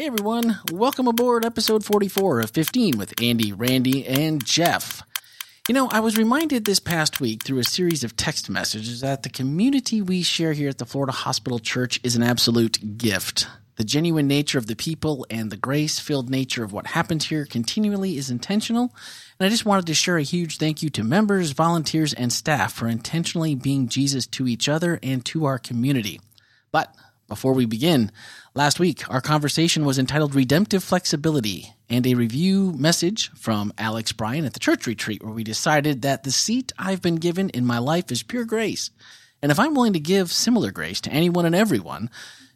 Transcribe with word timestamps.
Hey 0.00 0.06
everyone, 0.06 0.60
welcome 0.70 1.08
aboard 1.08 1.44
episode 1.44 1.84
44 1.84 2.38
of 2.38 2.50
15 2.50 2.98
with 2.98 3.20
Andy, 3.20 3.52
Randy, 3.52 4.06
and 4.06 4.44
Jeff. 4.44 5.02
You 5.68 5.74
know, 5.74 5.88
I 5.88 5.98
was 5.98 6.16
reminded 6.16 6.64
this 6.64 6.78
past 6.78 7.20
week 7.20 7.42
through 7.42 7.58
a 7.58 7.64
series 7.64 8.04
of 8.04 8.14
text 8.14 8.48
messages 8.48 9.00
that 9.00 9.24
the 9.24 9.28
community 9.28 10.00
we 10.00 10.22
share 10.22 10.52
here 10.52 10.68
at 10.68 10.78
the 10.78 10.86
Florida 10.86 11.10
Hospital 11.10 11.58
Church 11.58 11.98
is 12.04 12.14
an 12.14 12.22
absolute 12.22 12.96
gift. 12.96 13.48
The 13.74 13.82
genuine 13.82 14.28
nature 14.28 14.56
of 14.56 14.68
the 14.68 14.76
people 14.76 15.26
and 15.30 15.50
the 15.50 15.56
grace 15.56 15.98
filled 15.98 16.30
nature 16.30 16.62
of 16.62 16.72
what 16.72 16.86
happens 16.86 17.26
here 17.26 17.44
continually 17.44 18.18
is 18.18 18.30
intentional. 18.30 18.94
And 19.40 19.46
I 19.46 19.48
just 19.48 19.66
wanted 19.66 19.88
to 19.88 19.94
share 19.94 20.16
a 20.16 20.22
huge 20.22 20.58
thank 20.58 20.80
you 20.80 20.90
to 20.90 21.02
members, 21.02 21.50
volunteers, 21.50 22.14
and 22.14 22.32
staff 22.32 22.72
for 22.72 22.86
intentionally 22.86 23.56
being 23.56 23.88
Jesus 23.88 24.28
to 24.28 24.46
each 24.46 24.68
other 24.68 25.00
and 25.02 25.24
to 25.24 25.46
our 25.46 25.58
community. 25.58 26.20
But 26.70 26.94
before 27.28 27.52
we 27.52 27.66
begin, 27.66 28.10
last 28.54 28.80
week 28.80 29.08
our 29.10 29.20
conversation 29.20 29.84
was 29.84 29.98
entitled 29.98 30.34
Redemptive 30.34 30.82
Flexibility 30.82 31.74
and 31.88 32.06
a 32.06 32.14
review 32.14 32.72
message 32.72 33.30
from 33.32 33.72
Alex 33.76 34.12
Bryan 34.12 34.46
at 34.46 34.54
the 34.54 34.58
church 34.58 34.86
retreat 34.86 35.22
where 35.22 35.32
we 35.32 35.44
decided 35.44 36.02
that 36.02 36.24
the 36.24 36.30
seat 36.30 36.72
I've 36.78 37.02
been 37.02 37.16
given 37.16 37.50
in 37.50 37.66
my 37.66 37.78
life 37.78 38.10
is 38.10 38.22
pure 38.22 38.44
grace. 38.44 38.90
And 39.42 39.52
if 39.52 39.60
I'm 39.60 39.74
willing 39.74 39.92
to 39.92 40.00
give 40.00 40.32
similar 40.32 40.72
grace 40.72 41.00
to 41.02 41.12
anyone 41.12 41.44
and 41.44 41.54
everyone, 41.54 42.10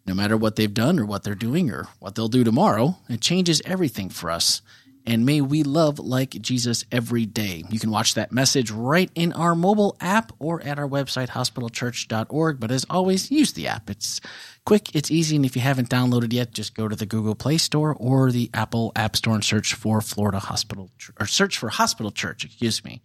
no 0.07 0.15
matter 0.15 0.37
what 0.37 0.57
they've 0.57 0.73
done 0.73 0.99
or 0.99 1.05
what 1.05 1.23
they're 1.23 1.35
doing 1.35 1.71
or 1.71 1.87
what 2.01 2.15
they'll 2.15 2.29
do 2.29 2.43
tomorrow, 2.43 2.97
it 3.09 3.21
changes 3.21 3.63
everything 3.65 4.09
for 4.09 4.31
us 4.31 4.63
and 5.07 5.27
may 5.27 5.41
we 5.41 5.63
love 5.63 5.99
like 5.99 6.31
Jesus 6.31 6.85
every 6.93 7.27
day. 7.27 7.65
You 7.71 7.79
can 7.79 7.91
watch 7.91 8.15
that 8.15 8.33
message 8.33 8.71
right 8.71 9.11
in 9.15 9.33
our 9.33 9.55
mobile 9.55 9.97
app 10.01 10.33
or 10.39 10.63
at 10.63 10.79
our 10.79 10.89
website, 10.89 11.29
hospitalchurch.org. 11.29 12.61
But 12.61 12.71
as 12.71 12.87
always, 12.89 13.31
use 13.31 13.53
the 13.53 13.69
app. 13.69 13.91
It's 13.91 14.21
quick, 14.65 14.95
it's 14.95 15.11
easy, 15.11 15.37
and 15.37 15.45
if 15.45 15.57
you 15.57 15.63
haven't 15.63 15.89
downloaded 15.89 16.33
yet, 16.33 16.53
just 16.53 16.75
go 16.75 16.89
to 16.89 16.97
the 16.97 17.07
Google 17.07 17.35
Play 17.35 17.59
Store 17.59 17.95
or 17.99 18.31
the 18.31 18.51
Apple 18.55 18.93
App 18.95 19.17
Store 19.17 19.35
and 19.35 19.45
search 19.45 19.75
for 19.75 20.01
Florida 20.01 20.39
Hospital 20.39 20.91
or 21.19 21.27
search 21.27 21.59
for 21.59 21.69
Hospital 21.69 22.11
Church, 22.11 22.45
excuse 22.45 22.85
me. 22.85 23.03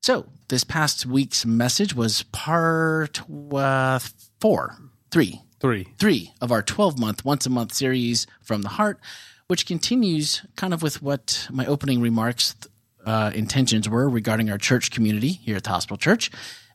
So 0.00 0.26
this 0.48 0.64
past 0.64 1.06
week's 1.06 1.46
message 1.46 1.94
was 1.94 2.24
part 2.24 3.20
uh, 3.54 4.00
four, 4.40 4.76
three, 5.12 5.40
three, 5.60 5.88
three 5.98 6.32
of 6.40 6.50
our 6.50 6.62
12 6.62 6.98
month, 6.98 7.24
once 7.24 7.46
a 7.46 7.50
month 7.50 7.72
series 7.72 8.26
from 8.42 8.62
the 8.62 8.68
heart 8.68 8.98
which 9.52 9.66
continues 9.66 10.40
kind 10.56 10.72
of 10.72 10.82
with 10.82 11.02
what 11.02 11.46
my 11.50 11.66
opening 11.66 12.00
remarks 12.00 12.56
uh, 13.04 13.30
intentions 13.34 13.86
were 13.86 14.08
regarding 14.08 14.48
our 14.48 14.56
church 14.56 14.90
community 14.90 15.28
here 15.28 15.58
at 15.58 15.64
the 15.64 15.68
Hospital 15.68 15.98
Church 15.98 16.30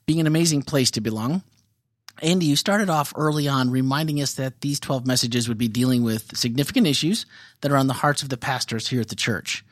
being 0.05 0.19
an 0.19 0.27
amazing 0.27 0.61
place 0.61 0.91
to 0.91 1.01
belong. 1.01 1.41
Andy, 2.21 2.45
you 2.45 2.55
started 2.55 2.87
off 2.87 3.13
early 3.15 3.47
on 3.47 3.71
reminding 3.71 4.21
us 4.21 4.35
that 4.35 4.61
these 4.61 4.79
12 4.79 5.07
messages 5.07 5.47
would 5.49 5.57
be 5.57 5.67
dealing 5.67 6.03
with 6.03 6.37
significant 6.37 6.85
issues 6.85 7.25
that 7.61 7.71
are 7.71 7.77
on 7.77 7.87
the 7.87 7.93
hearts 7.93 8.21
of 8.21 8.29
the 8.29 8.37
pastors 8.37 8.89
here 8.89 9.01
at 9.01 9.07
the 9.07 9.15
church. 9.15 9.65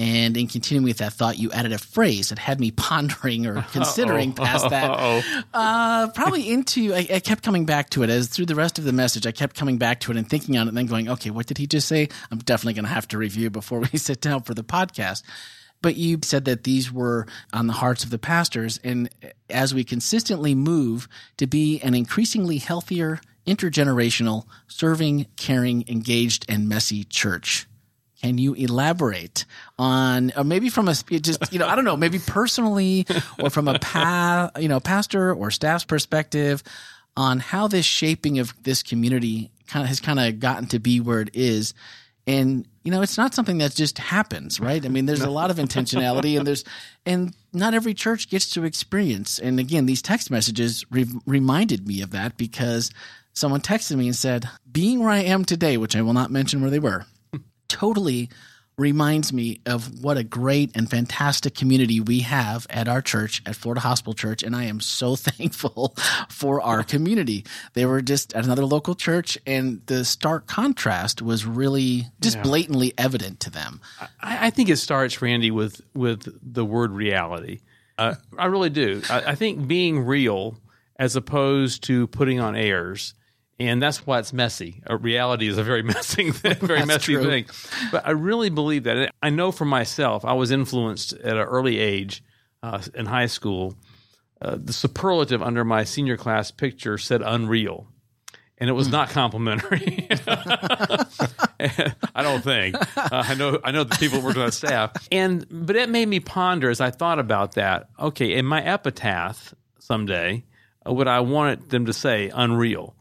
And 0.00 0.34
in 0.34 0.46
continuing 0.46 0.86
with 0.86 0.96
that 0.98 1.12
thought, 1.12 1.38
you 1.38 1.52
added 1.52 1.72
a 1.74 1.78
phrase 1.78 2.30
that 2.30 2.38
had 2.38 2.58
me 2.58 2.70
pondering 2.76 3.44
or 3.44 3.60
considering 3.70 4.30
Uh-oh. 4.30 4.44
past 4.44 4.70
that. 4.70 5.44
Uh, 5.52 6.08
probably 6.12 6.48
into, 6.48 6.94
I, 6.94 7.06
I, 7.12 7.20
kept 7.20 7.42
coming 7.42 7.66
back 7.66 7.90
to 7.90 8.02
it 8.02 8.08
as 8.08 8.28
through 8.28 8.46
the 8.46 8.54
rest 8.54 8.78
of 8.78 8.86
the 8.86 8.94
message, 8.94 9.26
I 9.26 9.32
kept 9.32 9.54
coming 9.54 9.76
back 9.76 10.00
to 10.00 10.10
it 10.10 10.16
and 10.16 10.26
thinking 10.26 10.56
on 10.56 10.66
it 10.66 10.70
and 10.70 10.78
then 10.78 10.86
going, 10.86 11.10
okay, 11.10 11.28
what 11.28 11.44
did 11.44 11.58
he 11.58 11.66
just 11.66 11.86
say? 11.86 12.08
I'm 12.30 12.38
definitely 12.38 12.72
going 12.72 12.86
to 12.86 12.92
have 12.92 13.08
to 13.08 13.18
review 13.18 13.50
before 13.50 13.80
we 13.80 13.88
sit 13.98 14.22
down 14.22 14.42
for 14.42 14.54
the 14.54 14.64
podcast. 14.64 15.22
But 15.82 15.96
you 15.96 16.18
said 16.22 16.46
that 16.46 16.64
these 16.64 16.90
were 16.90 17.26
on 17.52 17.66
the 17.66 17.74
hearts 17.74 18.02
of 18.02 18.08
the 18.08 18.18
pastors. 18.18 18.80
And 18.82 19.10
as 19.50 19.74
we 19.74 19.84
consistently 19.84 20.54
move 20.54 21.08
to 21.36 21.46
be 21.46 21.78
an 21.82 21.94
increasingly 21.94 22.56
healthier, 22.56 23.20
intergenerational, 23.46 24.46
serving, 24.66 25.26
caring, 25.36 25.84
engaged, 25.88 26.46
and 26.48 26.70
messy 26.70 27.04
church 27.04 27.66
can 28.22 28.38
you 28.38 28.54
elaborate 28.54 29.46
on, 29.78 30.32
or 30.36 30.44
maybe 30.44 30.68
from 30.68 30.88
a 30.88 30.94
just 30.94 31.52
you 31.52 31.58
know 31.58 31.66
I 31.66 31.74
don't 31.74 31.84
know, 31.84 31.96
maybe 31.96 32.18
personally 32.18 33.06
or 33.38 33.50
from 33.50 33.68
a 33.68 33.78
pa, 33.78 34.50
you 34.58 34.68
know 34.68 34.80
pastor 34.80 35.32
or 35.32 35.50
staff's 35.50 35.84
perspective 35.84 36.62
on 37.16 37.40
how 37.40 37.66
this 37.68 37.84
shaping 37.84 38.38
of 38.38 38.54
this 38.62 38.82
community 38.82 39.50
kind 39.68 39.82
of 39.82 39.88
has 39.88 40.00
kind 40.00 40.20
of 40.20 40.38
gotten 40.38 40.66
to 40.68 40.78
be 40.78 41.00
where 41.00 41.20
it 41.20 41.30
is, 41.32 41.72
and 42.26 42.66
you 42.84 42.90
know 42.90 43.00
it's 43.02 43.16
not 43.16 43.34
something 43.34 43.58
that 43.58 43.74
just 43.74 43.98
happens, 43.98 44.60
right? 44.60 44.84
I 44.84 44.88
mean, 44.88 45.06
there's 45.06 45.22
a 45.22 45.30
lot 45.30 45.50
of 45.50 45.56
intentionality, 45.56 46.36
and 46.36 46.46
there's 46.46 46.64
and 47.06 47.34
not 47.52 47.74
every 47.74 47.94
church 47.94 48.28
gets 48.28 48.50
to 48.50 48.64
experience. 48.64 49.38
And 49.38 49.58
again, 49.58 49.86
these 49.86 50.02
text 50.02 50.30
messages 50.30 50.84
re- 50.90 51.06
reminded 51.26 51.86
me 51.86 52.02
of 52.02 52.10
that 52.10 52.36
because 52.36 52.90
someone 53.32 53.60
texted 53.62 53.96
me 53.96 54.06
and 54.06 54.16
said, 54.16 54.48
"Being 54.70 55.00
where 55.00 55.10
I 55.10 55.20
am 55.20 55.46
today," 55.46 55.78
which 55.78 55.96
I 55.96 56.02
will 56.02 56.12
not 56.12 56.30
mention 56.30 56.60
where 56.60 56.70
they 56.70 56.78
were 56.78 57.06
totally 57.70 58.28
reminds 58.80 59.32
me 59.32 59.60
of 59.66 60.02
what 60.02 60.16
a 60.16 60.24
great 60.24 60.74
and 60.74 60.90
fantastic 60.90 61.54
community 61.54 62.00
we 62.00 62.20
have 62.20 62.66
at 62.70 62.88
our 62.88 63.02
church 63.02 63.42
at 63.44 63.54
Florida 63.54 63.80
Hospital 63.80 64.14
Church 64.14 64.42
and 64.42 64.56
I 64.56 64.64
am 64.64 64.80
so 64.80 65.16
thankful 65.16 65.94
for 66.28 66.60
our 66.62 66.82
community. 66.82 67.44
They 67.74 67.84
were 67.84 68.00
just 68.00 68.34
at 68.34 68.44
another 68.44 68.64
local 68.64 68.94
church 68.94 69.36
and 69.46 69.82
the 69.86 70.04
stark 70.04 70.46
contrast 70.46 71.20
was 71.20 71.44
really 71.44 72.06
just 72.20 72.38
yeah. 72.38 72.42
blatantly 72.42 72.94
evident 72.96 73.40
to 73.40 73.50
them. 73.50 73.80
I, 74.20 74.46
I, 74.46 74.50
think 74.50 74.70
it 74.70 74.78
starts 74.78 75.20
Randy 75.20 75.50
with 75.50 75.80
with 75.94 76.38
the 76.42 76.64
word 76.64 76.92
reality. 76.92 77.60
Uh, 77.98 78.14
I 78.38 78.46
really 78.46 78.70
do. 78.70 79.02
I, 79.10 79.22
I 79.32 79.34
think 79.34 79.68
being 79.68 80.00
real 80.00 80.56
as 80.96 81.16
opposed 81.16 81.84
to 81.84 82.06
putting 82.06 82.40
on 82.40 82.56
airs 82.56 83.14
and 83.60 83.80
that's 83.82 84.06
why 84.06 84.18
it's 84.18 84.32
messy. 84.32 84.82
A 84.86 84.96
reality 84.96 85.46
is 85.46 85.58
a 85.58 85.62
very 85.62 85.82
messy, 85.94 86.32
thing, 86.32 86.54
very 86.54 86.84
messy 86.86 87.14
true. 87.14 87.24
thing. 87.24 87.44
But 87.92 88.06
I 88.06 88.12
really 88.12 88.48
believe 88.48 88.84
that. 88.84 89.12
I 89.22 89.28
know 89.30 89.52
for 89.52 89.66
myself, 89.66 90.24
I 90.24 90.32
was 90.32 90.50
influenced 90.50 91.12
at 91.12 91.36
an 91.36 91.42
early 91.42 91.78
age 91.78 92.24
uh, 92.62 92.80
in 92.94 93.06
high 93.06 93.26
school. 93.26 93.74
Uh, 94.42 94.56
the 94.58 94.72
superlative 94.72 95.42
under 95.42 95.62
my 95.64 95.84
senior 95.84 96.16
class 96.16 96.50
picture 96.50 96.96
said 96.96 97.20
"unreal," 97.22 97.86
and 98.56 98.70
it 98.70 98.72
was 98.72 98.88
not 98.88 99.10
complimentary. 99.10 100.08
I 100.26 102.22
don't 102.22 102.42
think. 102.42 102.74
Uh, 102.96 103.08
I 103.12 103.34
know. 103.34 103.60
I 103.62 103.70
know 103.70 103.84
the 103.84 103.96
people 103.96 104.22
worked 104.22 104.38
on 104.38 104.50
staff, 104.52 104.92
and 105.12 105.44
but 105.50 105.76
it 105.76 105.90
made 105.90 106.08
me 106.08 106.20
ponder 106.20 106.70
as 106.70 106.80
I 106.80 106.90
thought 106.90 107.18
about 107.18 107.56
that. 107.56 107.90
Okay, 107.98 108.32
in 108.32 108.46
my 108.46 108.64
epitaph 108.64 109.54
someday, 109.78 110.44
uh, 110.86 110.92
would 110.94 111.06
I 111.06 111.20
want 111.20 111.68
them 111.68 111.84
to 111.84 111.92
say 111.92 112.30
"unreal"? 112.32 112.96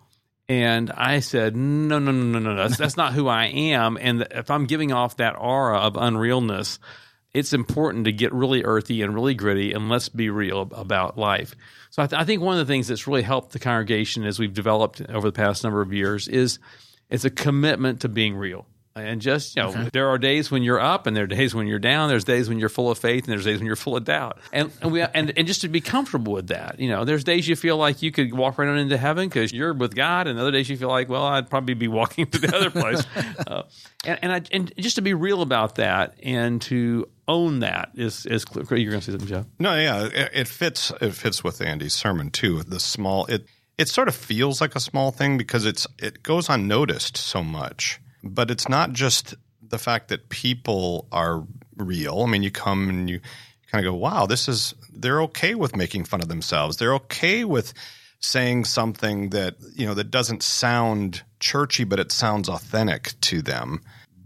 And 0.49 0.89
I 0.91 1.19
said, 1.19 1.55
no, 1.55 1.99
no, 1.99 2.11
no, 2.11 2.23
no, 2.23 2.39
no, 2.39 2.55
that's, 2.55 2.75
that's 2.75 2.97
not 2.97 3.13
who 3.13 3.27
I 3.27 3.45
am. 3.45 3.99
And 4.01 4.27
if 4.31 4.49
I'm 4.49 4.65
giving 4.65 4.91
off 4.91 5.17
that 5.17 5.35
aura 5.39 5.77
of 5.77 5.93
unrealness, 5.93 6.79
it's 7.35 7.53
important 7.53 8.05
to 8.05 8.11
get 8.11 8.33
really 8.33 8.63
earthy 8.63 9.03
and 9.03 9.13
really 9.13 9.35
gritty 9.35 9.73
and 9.73 9.89
let's 9.89 10.09
be 10.09 10.31
real 10.31 10.61
about 10.73 11.19
life. 11.19 11.55
So 11.91 12.01
I, 12.01 12.07
th- 12.07 12.19
I, 12.19 12.25
think 12.25 12.41
one 12.41 12.59
of 12.59 12.65
the 12.65 12.71
things 12.71 12.87
that's 12.87 13.05
really 13.05 13.21
helped 13.21 13.51
the 13.51 13.59
congregation 13.59 14.25
as 14.25 14.39
we've 14.39 14.53
developed 14.53 15.01
over 15.01 15.27
the 15.27 15.35
past 15.35 15.63
number 15.63 15.81
of 15.81 15.93
years 15.93 16.27
is 16.27 16.57
it's 17.11 17.25
a 17.25 17.29
commitment 17.29 18.01
to 18.01 18.09
being 18.09 18.35
real 18.35 18.65
and 19.05 19.21
just 19.21 19.55
you 19.55 19.63
know 19.63 19.69
okay. 19.69 19.89
there 19.93 20.09
are 20.09 20.17
days 20.17 20.51
when 20.51 20.63
you're 20.63 20.79
up 20.79 21.07
and 21.07 21.15
there 21.15 21.23
are 21.23 21.27
days 21.27 21.55
when 21.55 21.67
you're 21.67 21.79
down. 21.79 22.09
There's 22.09 22.23
days 22.23 22.49
when 22.49 22.59
you're 22.59 22.69
full 22.69 22.91
of 22.91 22.97
faith 22.97 23.25
and 23.25 23.31
there's 23.31 23.45
days 23.45 23.59
when 23.59 23.65
you're 23.65 23.75
full 23.75 23.95
of 23.95 24.03
doubt. 24.03 24.39
And, 24.51 24.71
and 24.81 24.91
we 24.91 25.01
and, 25.01 25.33
and 25.37 25.47
just 25.47 25.61
to 25.61 25.67
be 25.67 25.81
comfortable 25.81 26.33
with 26.33 26.47
that 26.47 26.79
you 26.79 26.89
know 26.89 27.05
there's 27.05 27.23
days 27.23 27.47
you 27.47 27.55
feel 27.55 27.77
like 27.77 28.01
you 28.01 28.11
could 28.11 28.33
walk 28.33 28.57
right 28.57 28.67
on 28.67 28.77
into 28.77 28.97
heaven 28.97 29.27
because 29.27 29.51
you're 29.51 29.73
with 29.73 29.95
god 29.95 30.27
and 30.27 30.39
other 30.39 30.51
days 30.51 30.69
you 30.69 30.77
feel 30.77 30.89
like 30.89 31.09
well 31.09 31.25
i'd 31.25 31.49
probably 31.49 31.73
be 31.73 31.87
walking 31.87 32.25
to 32.27 32.39
the 32.39 32.55
other 32.55 32.69
place. 32.69 33.03
Uh, 33.47 33.63
and 34.05 34.19
and, 34.21 34.31
I, 34.31 34.41
and 34.51 34.73
just 34.77 34.95
to 34.95 35.01
be 35.01 35.13
real 35.13 35.41
about 35.41 35.75
that 35.75 36.15
and 36.21 36.61
to 36.63 37.09
own 37.27 37.59
that 37.59 37.91
is 37.95 38.25
is 38.25 38.45
you're 38.53 38.65
going 38.65 38.99
to 38.99 39.01
say 39.01 39.11
something 39.11 39.27
Jeff? 39.27 39.45
No 39.59 39.75
yeah. 39.75 40.05
It, 40.05 40.29
it 40.33 40.47
fits 40.47 40.91
it 41.01 41.13
fits 41.13 41.43
with 41.43 41.61
Andy's 41.61 41.93
sermon 41.93 42.29
too 42.29 42.63
the 42.63 42.79
small 42.79 43.25
it 43.27 43.47
it 43.77 43.87
sort 43.87 44.07
of 44.07 44.15
feels 44.15 44.61
like 44.61 44.75
a 44.75 44.79
small 44.79 45.11
thing 45.11 45.37
because 45.37 45.65
it's 45.65 45.87
it 45.97 46.21
goes 46.21 46.49
unnoticed 46.49 47.17
so 47.17 47.43
much 47.43 48.01
but 48.23 48.51
it's 48.51 48.69
not 48.69 48.93
just 48.93 49.35
the 49.61 49.77
fact 49.77 50.09
that 50.09 50.29
people 50.29 51.07
are 51.11 51.43
real. 51.77 52.21
I 52.21 52.25
mean, 52.27 52.43
you 52.43 52.51
come 52.51 52.89
and 52.89 53.09
you 53.09 53.19
kind 53.71 53.85
of 53.85 53.91
go, 53.91 53.97
wow, 53.97 54.25
this 54.25 54.47
is, 54.47 54.73
they're 54.91 55.21
okay 55.23 55.55
with 55.55 55.75
making 55.75 56.05
fun 56.05 56.21
of 56.21 56.27
themselves. 56.27 56.77
They're 56.77 56.95
okay 56.95 57.43
with 57.43 57.73
saying 58.19 58.65
something 58.65 59.29
that, 59.29 59.55
you 59.75 59.85
know, 59.85 59.93
that 59.93 60.11
doesn't 60.11 60.43
sound 60.43 61.23
churchy, 61.39 61.83
but 61.83 61.99
it 61.99 62.11
sounds 62.11 62.49
authentic 62.49 63.13
to 63.21 63.41
them. 63.41 63.81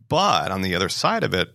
But 0.07 0.51
on 0.51 0.62
the 0.62 0.75
other 0.75 0.89
side 0.89 1.24
of 1.24 1.34
it, 1.34 1.54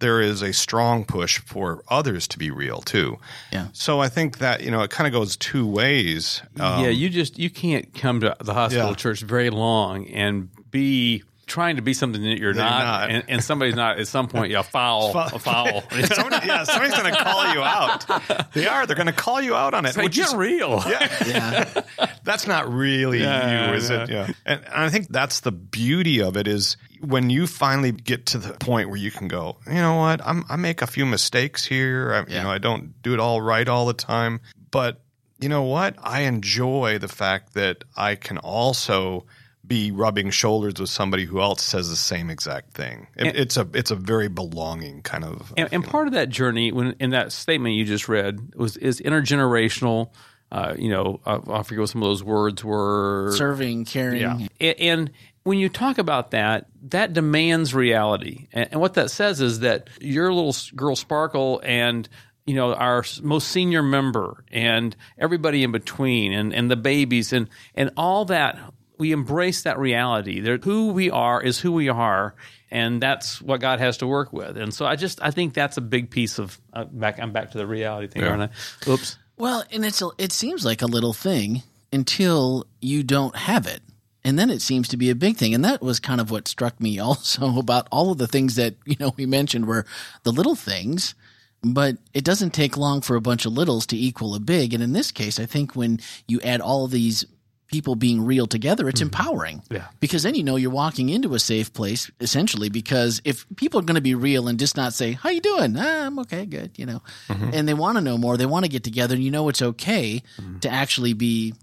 there 0.00 0.20
is 0.20 0.42
a 0.42 0.52
strong 0.52 1.04
push 1.04 1.38
for 1.38 1.84
others 1.88 2.26
to 2.28 2.38
be 2.38 2.50
real 2.50 2.80
too. 2.80 3.18
Yeah. 3.52 3.68
So 3.72 4.00
I 4.00 4.08
think 4.08 4.38
that 4.38 4.62
you 4.62 4.70
know 4.70 4.82
it 4.82 4.90
kind 4.90 5.06
of 5.06 5.12
goes 5.12 5.36
two 5.36 5.66
ways. 5.66 6.42
Um, 6.58 6.84
yeah, 6.84 6.90
you 6.90 7.08
just 7.08 7.38
you 7.38 7.50
can't 7.50 7.92
come 7.94 8.20
to 8.20 8.34
the 8.40 8.54
hospital 8.54 8.88
yeah. 8.88 8.94
church 8.94 9.20
very 9.20 9.50
long 9.50 10.06
and 10.08 10.48
be 10.70 11.22
trying 11.50 11.76
to 11.76 11.82
be 11.82 11.92
something 11.92 12.22
that 12.22 12.38
you're 12.38 12.54
not, 12.54 12.84
not. 12.84 13.10
And, 13.10 13.24
and 13.28 13.44
somebody's 13.44 13.74
not. 13.74 13.98
At 13.98 14.06
some 14.08 14.28
point, 14.28 14.50
yeah, 14.52 14.62
foul, 14.62 15.10
a 15.18 15.38
foul. 15.38 15.82
Somebody, 16.04 16.46
yeah, 16.46 16.62
somebody's 16.62 16.96
going 16.96 17.12
to 17.12 17.22
call 17.22 17.52
you 17.52 17.60
out. 17.60 18.52
They 18.54 18.66
are. 18.66 18.86
They're 18.86 18.96
going 18.96 19.06
to 19.08 19.12
call 19.12 19.42
you 19.42 19.54
out 19.56 19.74
on 19.74 19.84
it. 19.84 19.96
Like, 19.96 20.04
which 20.06 20.16
get 20.16 20.28
is- 20.28 20.34
real. 20.34 20.82
Yeah. 20.88 21.82
that's 22.24 22.46
not 22.46 22.72
really 22.72 23.20
Yeah, 23.20 23.70
you, 23.70 23.76
is 23.76 23.90
yeah. 23.90 24.02
it? 24.04 24.10
Yeah. 24.10 24.26
And, 24.46 24.64
and 24.64 24.74
I 24.74 24.88
think 24.88 25.08
that's 25.08 25.40
the 25.40 25.52
beauty 25.52 26.22
of 26.22 26.36
it 26.36 26.46
is 26.46 26.76
when 27.00 27.30
you 27.30 27.46
finally 27.46 27.92
get 27.92 28.26
to 28.26 28.38
the 28.38 28.52
point 28.54 28.88
where 28.88 28.98
you 28.98 29.10
can 29.10 29.26
go, 29.28 29.56
you 29.66 29.74
know 29.74 29.96
what, 29.96 30.24
I'm, 30.24 30.44
I 30.48 30.56
make 30.56 30.82
a 30.82 30.86
few 30.86 31.04
mistakes 31.04 31.64
here. 31.64 32.12
I, 32.14 32.30
Yeah. 32.30 32.38
You 32.38 32.42
know, 32.44 32.50
I 32.50 32.58
don't 32.58 33.02
do 33.02 33.12
it 33.12 33.20
all 33.20 33.40
right 33.40 33.66
all 33.68 33.86
the 33.86 33.94
time, 33.94 34.40
but 34.70 35.00
you 35.40 35.48
know 35.48 35.62
what? 35.62 35.96
I 36.02 36.20
enjoy 36.22 36.98
the 36.98 37.08
fact 37.08 37.54
that 37.54 37.82
I 37.96 38.14
can 38.14 38.38
also 38.38 39.24
be 39.70 39.92
rubbing 39.92 40.30
shoulders 40.30 40.74
with 40.80 40.90
somebody 40.90 41.24
who 41.24 41.40
else 41.40 41.62
says 41.62 41.88
the 41.88 41.96
same 41.96 42.28
exact 42.28 42.72
thing. 42.74 43.06
It, 43.16 43.28
And- 43.28 43.36
it's 43.36 43.56
a 43.56 43.66
it's 43.72 43.90
a 43.92 43.94
very 43.94 44.28
belonging 44.28 45.00
kind 45.02 45.24
of. 45.24 45.54
and, 45.56 45.68
and 45.72 45.84
part 45.84 46.08
of 46.08 46.12
that 46.14 46.28
journey, 46.28 46.72
when 46.72 46.96
in 47.00 47.10
that 47.10 47.30
statement 47.32 47.76
you 47.76 47.84
just 47.86 48.08
read, 48.08 48.54
was 48.56 48.76
is 48.76 49.00
intergenerational. 49.00 50.10
Uh, 50.52 50.74
you 50.76 50.90
know, 50.90 51.20
I, 51.24 51.36
I 51.48 51.62
forget 51.62 51.78
what 51.78 51.88
some 51.88 52.02
of 52.02 52.08
those 52.08 52.24
words 52.24 52.64
were. 52.64 53.32
Serving, 53.36 53.84
caring. 53.84 54.20
Yeah. 54.20 54.38
A- 54.60 54.74
And 54.90 55.12
when 55.44 55.58
you 55.60 55.68
talk 55.68 55.98
about 55.98 56.32
that, 56.32 56.66
that 56.88 57.12
demands 57.12 57.72
reality. 57.72 58.48
And 58.52 58.68
and 58.72 58.80
what 58.80 58.94
that 58.94 59.12
says 59.12 59.40
is 59.40 59.60
that 59.60 59.88
your 60.00 60.32
little 60.34 60.54
girl 60.74 60.96
Sparkle 60.96 61.62
and 61.64 62.08
you 62.44 62.54
know 62.56 62.74
our 62.74 63.04
most 63.22 63.48
senior 63.48 63.84
member 63.84 64.44
and 64.50 64.96
everybody 65.16 65.62
in 65.62 65.70
between 65.70 66.32
and, 66.32 66.52
and 66.52 66.68
the 66.68 66.76
babies 66.76 67.32
and 67.32 67.48
and 67.76 67.90
all 67.96 68.24
that 68.24 68.58
we 69.00 69.12
embrace 69.12 69.62
that 69.62 69.78
reality. 69.78 70.40
That 70.40 70.62
who 70.62 70.92
we 70.92 71.10
are 71.10 71.42
is 71.42 71.58
who 71.58 71.72
we 71.72 71.88
are, 71.88 72.34
and 72.70 73.02
that's 73.02 73.40
what 73.40 73.60
God 73.60 73.80
has 73.80 73.96
to 73.96 74.06
work 74.06 74.32
with. 74.32 74.56
And 74.56 74.72
so 74.72 74.86
I 74.86 74.94
just 74.94 75.20
I 75.22 75.32
think 75.32 75.54
that's 75.54 75.76
a 75.76 75.80
big 75.80 76.10
piece 76.10 76.38
of 76.38 76.60
uh, 76.72 76.84
back. 76.84 77.18
I'm 77.18 77.32
back 77.32 77.50
to 77.52 77.58
the 77.58 77.66
reality 77.66 78.06
thing, 78.06 78.22
aren't 78.24 78.42
I? 78.42 78.90
Oops. 78.90 79.18
Well, 79.36 79.64
and 79.72 79.84
it's 79.86 80.02
a, 80.02 80.10
it 80.18 80.32
seems 80.32 80.66
like 80.66 80.82
a 80.82 80.86
little 80.86 81.14
thing 81.14 81.62
until 81.92 82.66
you 82.80 83.02
don't 83.02 83.34
have 83.34 83.66
it. 83.66 83.80
And 84.22 84.38
then 84.38 84.50
it 84.50 84.60
seems 84.60 84.86
to 84.88 84.98
be 84.98 85.08
a 85.08 85.14
big 85.14 85.38
thing. 85.38 85.54
And 85.54 85.64
that 85.64 85.80
was 85.80 85.98
kind 85.98 86.20
of 86.20 86.30
what 86.30 86.46
struck 86.46 86.78
me 86.78 86.98
also 86.98 87.58
about 87.58 87.88
all 87.90 88.12
of 88.12 88.18
the 88.18 88.26
things 88.26 88.56
that, 88.56 88.74
you 88.84 88.96
know, 89.00 89.14
we 89.16 89.24
mentioned 89.24 89.66
were 89.66 89.86
the 90.24 90.30
little 90.30 90.54
things, 90.54 91.14
but 91.62 91.96
it 92.12 92.22
doesn't 92.22 92.50
take 92.52 92.76
long 92.76 93.00
for 93.00 93.16
a 93.16 93.20
bunch 93.22 93.46
of 93.46 93.52
littles 93.52 93.86
to 93.86 93.96
equal 93.96 94.34
a 94.34 94.40
big. 94.40 94.74
And 94.74 94.82
in 94.82 94.92
this 94.92 95.10
case, 95.10 95.40
I 95.40 95.46
think 95.46 95.74
when 95.74 96.00
you 96.28 96.38
add 96.42 96.60
all 96.60 96.84
of 96.84 96.90
these 96.90 97.24
people 97.70 97.94
being 97.94 98.24
real 98.24 98.46
together, 98.46 98.88
it's 98.88 99.00
mm-hmm. 99.00 99.06
empowering. 99.06 99.62
Yeah. 99.70 99.86
Because 100.00 100.22
then 100.22 100.34
you 100.34 100.42
know 100.42 100.56
you're 100.56 100.70
walking 100.70 101.08
into 101.08 101.34
a 101.34 101.38
safe 101.38 101.72
place 101.72 102.10
essentially 102.20 102.68
because 102.68 103.20
if 103.24 103.46
people 103.56 103.80
are 103.80 103.84
going 103.84 103.94
to 103.94 104.00
be 104.00 104.14
real 104.14 104.48
and 104.48 104.58
just 104.58 104.76
not 104.76 104.92
say, 104.92 105.12
"How 105.12 105.30
you 105.30 105.40
doing?" 105.40 105.76
Ah, 105.78 106.06
I'm 106.06 106.18
okay, 106.20 106.46
good, 106.46 106.72
you 106.76 106.86
know. 106.86 107.02
Mm-hmm. 107.28 107.50
And 107.52 107.68
they 107.68 107.74
want 107.74 107.96
to 107.98 108.02
know 108.02 108.18
more, 108.18 108.36
they 108.36 108.46
want 108.46 108.64
to 108.64 108.70
get 108.70 108.84
together 108.84 109.14
and 109.14 109.24
you 109.24 109.30
know 109.30 109.48
it's 109.48 109.62
okay 109.62 110.22
mm-hmm. 110.36 110.58
to 110.60 110.68
actually 110.68 111.12
be 111.12 111.54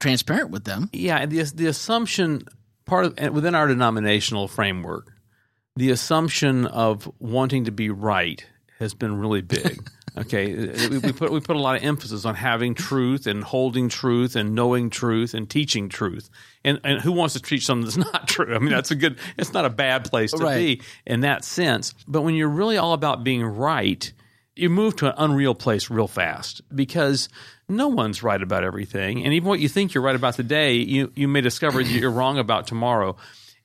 transparent 0.00 0.50
with 0.50 0.64
them. 0.64 0.90
Yeah, 0.92 1.16
and 1.16 1.30
the 1.30 1.42
the 1.42 1.66
assumption 1.66 2.42
part 2.84 3.06
of 3.06 3.14
and 3.18 3.34
within 3.34 3.54
our 3.54 3.66
denominational 3.66 4.48
framework, 4.48 5.12
the 5.76 5.90
assumption 5.90 6.66
of 6.66 7.10
wanting 7.18 7.64
to 7.64 7.72
be 7.72 7.90
right 7.90 8.44
has 8.78 8.94
been 8.94 9.18
really 9.18 9.42
big. 9.42 9.88
Okay, 10.16 10.54
we, 10.88 10.98
we 10.98 11.12
put 11.12 11.30
we 11.30 11.40
put 11.40 11.56
a 11.56 11.60
lot 11.60 11.76
of 11.76 11.82
emphasis 11.84 12.24
on 12.24 12.34
having 12.34 12.74
truth 12.74 13.26
and 13.26 13.42
holding 13.44 13.88
truth 13.88 14.36
and 14.36 14.54
knowing 14.54 14.90
truth 14.90 15.34
and 15.34 15.48
teaching 15.48 15.88
truth. 15.88 16.30
And 16.64 16.80
and 16.84 17.00
who 17.00 17.12
wants 17.12 17.34
to 17.34 17.40
teach 17.42 17.66
something 17.66 17.84
that's 17.84 17.96
not 18.12 18.28
true? 18.28 18.54
I 18.54 18.58
mean, 18.58 18.70
that's 18.70 18.90
a 18.90 18.94
good. 18.96 19.18
It's 19.36 19.52
not 19.52 19.64
a 19.64 19.70
bad 19.70 20.04
place 20.04 20.32
to 20.32 20.44
Right. 20.44 20.56
be 20.56 20.82
in 21.06 21.20
that 21.20 21.44
sense. 21.44 21.94
But 22.06 22.22
when 22.22 22.34
you're 22.34 22.48
really 22.48 22.76
all 22.78 22.92
about 22.92 23.24
being 23.24 23.44
right, 23.44 24.10
you 24.56 24.70
move 24.70 24.96
to 24.96 25.06
an 25.08 25.14
unreal 25.18 25.54
place 25.54 25.90
real 25.90 26.08
fast 26.08 26.62
because 26.74 27.28
no 27.68 27.88
one's 27.88 28.22
right 28.22 28.42
about 28.42 28.64
everything. 28.64 29.24
And 29.24 29.34
even 29.34 29.48
what 29.48 29.60
you 29.60 29.68
think 29.68 29.94
you're 29.94 30.02
right 30.02 30.16
about 30.16 30.34
today, 30.34 30.74
you, 30.74 31.12
you 31.14 31.28
may 31.28 31.42
discover 31.42 31.82
that 31.84 31.90
you're 31.90 32.10
wrong 32.10 32.38
about 32.38 32.66
tomorrow. 32.66 33.16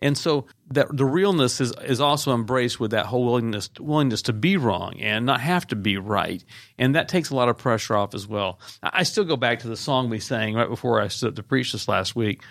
And 0.04 0.16
so 0.16 0.46
that 0.72 0.96
the 0.96 1.06
realness 1.06 1.60
is, 1.60 1.74
is 1.84 2.00
also 2.00 2.36
embraced 2.36 2.80
with 2.80 2.92
that 2.92 3.08
whole 3.08 3.26
willingness 3.26 3.72
willingness 3.80 4.22
to 4.24 4.34
be 4.34 4.58
wrong 4.58 5.00
and 5.00 5.26
not 5.26 5.42
have 5.42 5.66
to 5.68 5.76
be 5.76 5.98
right. 5.98 6.44
And 6.78 6.94
that 6.94 7.08
takes 7.08 7.32
a 7.32 7.36
lot 7.36 7.50
of 7.50 7.58
pressure 7.58 7.96
off 7.96 8.14
as 8.14 8.28
well. 8.28 8.60
I 8.84 9.04
still 9.04 9.24
go 9.24 9.36
back 9.36 9.60
to 9.60 9.68
the 9.68 9.78
song 9.78 10.10
we 10.10 10.20
sang 10.20 10.54
right 10.54 10.70
before 10.70 11.02
I 11.02 11.08
stood 11.08 11.30
up 11.30 11.36
to 11.38 11.44
preach 11.44 11.72
this 11.72 11.88
last 11.88 12.16
week, 12.16 12.44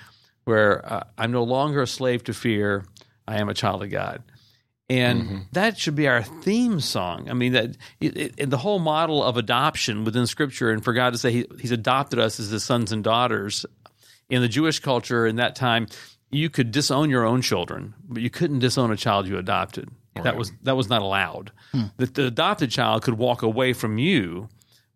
where 0.45 0.93
uh, 0.93 1.05
I'm 1.17 1.31
no 1.31 1.45
longer 1.45 1.83
a 1.83 1.87
slave 1.87 2.25
to 2.25 2.35
fear, 2.35 2.85
I 3.29 3.41
am 3.41 3.49
a 3.49 3.55
child 3.55 3.85
of 3.85 3.91
God 3.91 4.25
and 4.93 5.47
that 5.53 5.79
should 5.79 5.95
be 5.95 6.07
our 6.07 6.23
theme 6.23 6.79
song. 6.81 7.31
I 7.31 7.35
mean, 7.35 7.53
that 7.53 7.77
it, 8.01 8.35
it, 8.37 8.51
the 8.51 8.59
whole 8.59 8.79
model 8.79 9.23
of 9.23 9.37
adoption 9.37 10.05
within 10.05 10.27
Scripture, 10.27 10.71
and 10.71 10.85
for 10.85 10.93
God 10.93 11.15
to 11.15 11.19
say 11.19 11.33
he, 11.33 11.47
He's 11.61 11.71
adopted 11.71 12.19
us 12.19 12.39
as 12.39 12.51
His 12.51 12.63
sons 12.63 12.93
and 12.93 13.03
daughters. 13.03 13.65
In 14.29 14.41
the 14.41 14.49
Jewish 14.49 14.81
culture, 14.81 15.27
in 15.27 15.37
that 15.37 15.57
time, 15.57 15.89
you 16.33 16.51
could 16.51 16.71
disown 16.73 17.11
your 17.11 17.25
own 17.25 17.43
children, 17.43 17.95
but 18.09 18.23
you 18.23 18.31
couldn't 18.31 18.59
disown 18.59 18.91
a 18.91 18.97
child 18.97 19.29
you 19.29 19.39
adopted. 19.39 19.89
That 20.15 20.37
was 20.37 20.53
that 20.63 20.77
was 20.77 20.89
not 20.89 21.03
allowed. 21.03 21.53
That 21.99 22.15
the 22.15 22.27
adopted 22.27 22.71
child 22.71 23.03
could 23.03 23.15
walk 23.19 23.43
away 23.43 23.73
from 23.73 23.99
you, 23.99 24.49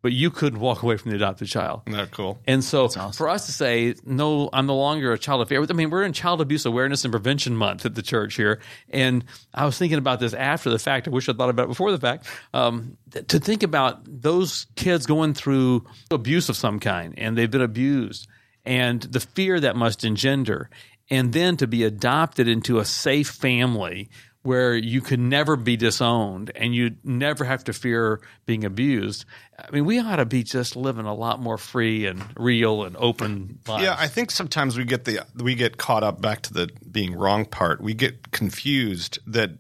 but 0.02 0.12
you 0.12 0.30
couldn't 0.30 0.60
walk 0.60 0.82
away 0.82 0.96
from 0.98 1.10
the 1.10 1.16
adopted 1.16 1.48
child. 1.48 1.82
Isn't 1.86 1.98
that 1.98 2.10
cool? 2.10 2.38
And 2.46 2.62
so 2.62 2.88
for 3.12 3.28
us 3.28 3.46
to 3.46 3.52
say, 3.52 3.94
no, 4.04 4.50
I'm 4.52 4.66
no 4.66 4.76
longer 4.76 5.12
a 5.12 5.18
child 5.18 5.40
of 5.40 5.48
fear. 5.48 5.64
I 5.68 5.72
mean, 5.72 5.90
we're 5.90 6.04
in 6.04 6.12
Child 6.12 6.40
Abuse 6.42 6.66
Awareness 6.66 7.04
and 7.04 7.12
Prevention 7.12 7.56
Month 7.56 7.86
at 7.86 7.94
the 7.94 8.02
church 8.02 8.34
here. 8.34 8.60
And 8.90 9.24
I 9.54 9.64
was 9.64 9.78
thinking 9.78 9.98
about 9.98 10.20
this 10.20 10.34
after 10.34 10.70
the 10.70 10.78
fact. 10.78 11.08
I 11.08 11.10
wish 11.10 11.28
I'd 11.28 11.38
thought 11.38 11.50
about 11.50 11.64
it 11.64 11.68
before 11.68 11.92
the 11.92 11.98
fact. 11.98 12.26
Um, 12.52 12.98
th- 13.10 13.26
to 13.28 13.38
think 13.38 13.62
about 13.62 14.00
those 14.06 14.66
kids 14.76 15.06
going 15.06 15.32
through 15.34 15.86
abuse 16.10 16.48
of 16.50 16.56
some 16.56 16.78
kind 16.78 17.14
and 17.18 17.36
they've 17.36 17.50
been 17.50 17.62
abused 17.62 18.28
and 18.66 19.00
the 19.00 19.20
fear 19.20 19.60
that 19.60 19.76
must 19.76 20.04
engender. 20.04 20.68
And 21.08 21.32
then 21.32 21.56
to 21.58 21.66
be 21.66 21.84
adopted 21.84 22.48
into 22.48 22.78
a 22.78 22.84
safe 22.84 23.28
family 23.28 24.10
where 24.46 24.76
you 24.76 25.00
could 25.00 25.18
never 25.18 25.56
be 25.56 25.76
disowned 25.76 26.52
and 26.54 26.72
you 26.72 26.94
never 27.02 27.44
have 27.44 27.64
to 27.64 27.72
fear 27.72 28.20
being 28.46 28.64
abused. 28.64 29.24
I 29.58 29.70
mean, 29.72 29.84
we 29.84 29.98
ought 29.98 30.16
to 30.16 30.24
be 30.24 30.44
just 30.44 30.76
living 30.76 31.04
a 31.04 31.14
lot 31.14 31.40
more 31.40 31.58
free 31.58 32.06
and 32.06 32.22
real 32.38 32.84
and 32.84 32.96
open 32.96 33.58
lives. 33.66 33.82
Yeah, 33.82 33.96
I 33.98 34.06
think 34.06 34.30
sometimes 34.30 34.78
we 34.78 34.84
get 34.84 35.04
the 35.04 35.26
we 35.34 35.56
get 35.56 35.78
caught 35.78 36.04
up 36.04 36.20
back 36.20 36.42
to 36.42 36.54
the 36.54 36.70
being 36.88 37.16
wrong 37.16 37.44
part. 37.44 37.80
We 37.80 37.92
get 37.94 38.30
confused 38.30 39.18
that 39.26 39.50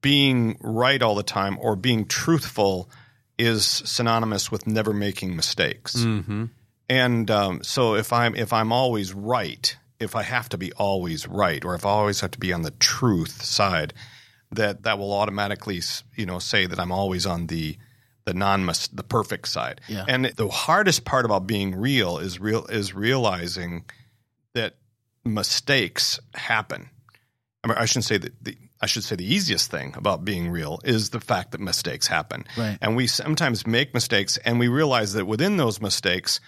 being 0.00 0.56
right 0.60 1.02
all 1.02 1.16
the 1.16 1.24
time 1.24 1.58
or 1.60 1.74
being 1.74 2.06
truthful 2.06 2.88
is 3.36 3.66
synonymous 3.66 4.50
with 4.50 4.66
never 4.66 4.92
making 4.92 5.34
mistakes. 5.34 5.96
Mm-hmm. 5.96 6.46
And 6.88 7.30
um, 7.30 7.64
so 7.64 7.94
if 7.94 8.12
I'm 8.12 8.36
if 8.36 8.52
I'm 8.52 8.72
always 8.72 9.12
right, 9.12 9.76
if 10.00 10.14
I 10.14 10.22
have 10.22 10.48
to 10.50 10.58
be 10.58 10.72
always 10.72 11.26
right, 11.26 11.64
or 11.64 11.74
if 11.74 11.84
I 11.84 11.90
always 11.90 12.20
have 12.20 12.30
to 12.32 12.38
be 12.38 12.52
on 12.52 12.62
the 12.62 12.70
truth 12.72 13.42
side, 13.44 13.94
that 14.52 14.84
that 14.84 14.98
will 14.98 15.12
automatically 15.12 15.80
you 16.16 16.26
know 16.26 16.38
say 16.38 16.66
that 16.66 16.78
I'm 16.78 16.92
always 16.92 17.26
on 17.26 17.48
the 17.48 17.76
the 18.24 18.34
non 18.34 18.66
the 18.66 19.04
perfect 19.08 19.48
side. 19.48 19.80
Yeah. 19.88 20.04
And 20.06 20.26
the 20.26 20.48
hardest 20.48 21.04
part 21.04 21.24
about 21.24 21.46
being 21.46 21.74
real 21.74 22.18
is 22.18 22.38
real 22.38 22.66
is 22.66 22.94
realizing 22.94 23.84
that 24.54 24.76
mistakes 25.24 26.20
happen. 26.34 26.90
I, 27.64 27.68
mean, 27.68 27.78
I 27.78 27.86
shouldn't 27.86 28.04
say 28.04 28.18
that 28.18 28.32
the 28.44 28.56
I 28.80 28.86
should 28.86 29.04
say 29.04 29.16
the 29.16 29.34
easiest 29.34 29.70
thing 29.70 29.94
about 29.96 30.24
being 30.24 30.50
real 30.50 30.78
is 30.84 31.10
the 31.10 31.20
fact 31.20 31.52
that 31.52 31.60
mistakes 31.60 32.06
happen. 32.06 32.44
Right. 32.56 32.78
And 32.80 32.96
we 32.96 33.06
sometimes 33.06 33.66
make 33.66 33.94
mistakes 33.94 34.36
and 34.44 34.58
we 34.58 34.68
realize 34.68 35.14
that 35.14 35.26
within 35.26 35.56
those 35.56 35.80
mistakes, 35.80 36.38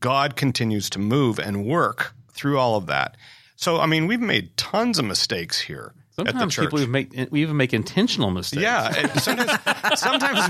God 0.00 0.36
continues 0.36 0.88
to 0.90 0.98
move 0.98 1.38
and 1.38 1.66
work 1.66 2.14
through 2.34 2.58
all 2.58 2.76
of 2.76 2.86
that. 2.86 3.16
So, 3.56 3.80
I 3.80 3.86
mean, 3.86 4.06
we've 4.06 4.20
made 4.20 4.56
tons 4.56 4.98
of 4.98 5.04
mistakes 5.04 5.60
here 5.60 5.94
Sometimes 6.16 6.56
people 6.56 6.78
even 6.78 6.92
make 6.92 7.28
we 7.32 7.42
even 7.42 7.56
make 7.56 7.74
intentional 7.74 8.30
mistakes. 8.30 8.62
Yeah, 8.62 9.16
sometimes, 9.18 10.00
sometimes 10.00 10.48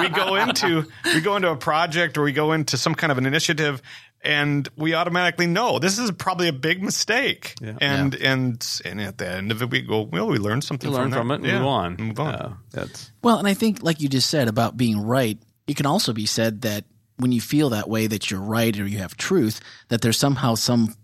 we 0.00 0.08
go 0.08 0.36
into 0.36 0.86
we 1.04 1.20
go 1.20 1.36
into 1.36 1.50
a 1.50 1.56
project 1.56 2.16
or 2.16 2.22
we 2.22 2.32
go 2.32 2.52
into 2.52 2.78
some 2.78 2.94
kind 2.94 3.12
of 3.12 3.18
an 3.18 3.26
initiative, 3.26 3.82
and 4.22 4.66
we 4.74 4.94
automatically 4.94 5.46
know 5.46 5.78
this 5.78 5.98
is 5.98 6.10
probably 6.12 6.48
a 6.48 6.52
big 6.52 6.82
mistake. 6.82 7.56
And 7.60 8.14
and 8.14 8.80
and 8.86 9.02
at 9.02 9.18
the 9.18 9.28
end 9.28 9.52
of 9.52 9.60
it, 9.60 9.70
we 9.70 9.82
go, 9.82 10.00
well, 10.00 10.28
we 10.28 10.38
learned 10.38 10.64
something. 10.64 10.90
learn 10.90 11.10
from, 11.10 11.28
from 11.28 11.30
it 11.32 11.34
and 11.34 11.44
Yeah, 11.44 11.58
move 11.58 11.66
on. 11.66 11.96
Move 11.98 12.20
on. 12.20 12.34
Uh, 12.34 12.54
that's 12.70 13.12
Well, 13.22 13.36
and 13.36 13.46
I 13.46 13.52
think, 13.52 13.82
like 13.82 14.00
you 14.00 14.08
just 14.08 14.30
said 14.30 14.48
about 14.48 14.78
being 14.78 14.98
right, 14.98 15.38
it 15.66 15.76
can 15.76 15.84
also 15.84 16.14
be 16.14 16.24
said 16.24 16.62
that 16.62 16.86
when 17.18 17.32
you 17.32 17.42
feel 17.42 17.68
that 17.70 17.86
way, 17.86 18.06
that 18.06 18.30
you're 18.30 18.40
right 18.40 18.74
or 18.80 18.86
you 18.86 18.98
have 18.98 19.18
truth, 19.18 19.60
that 19.88 20.00
there's 20.00 20.18
somehow 20.18 20.54
some 20.54 20.94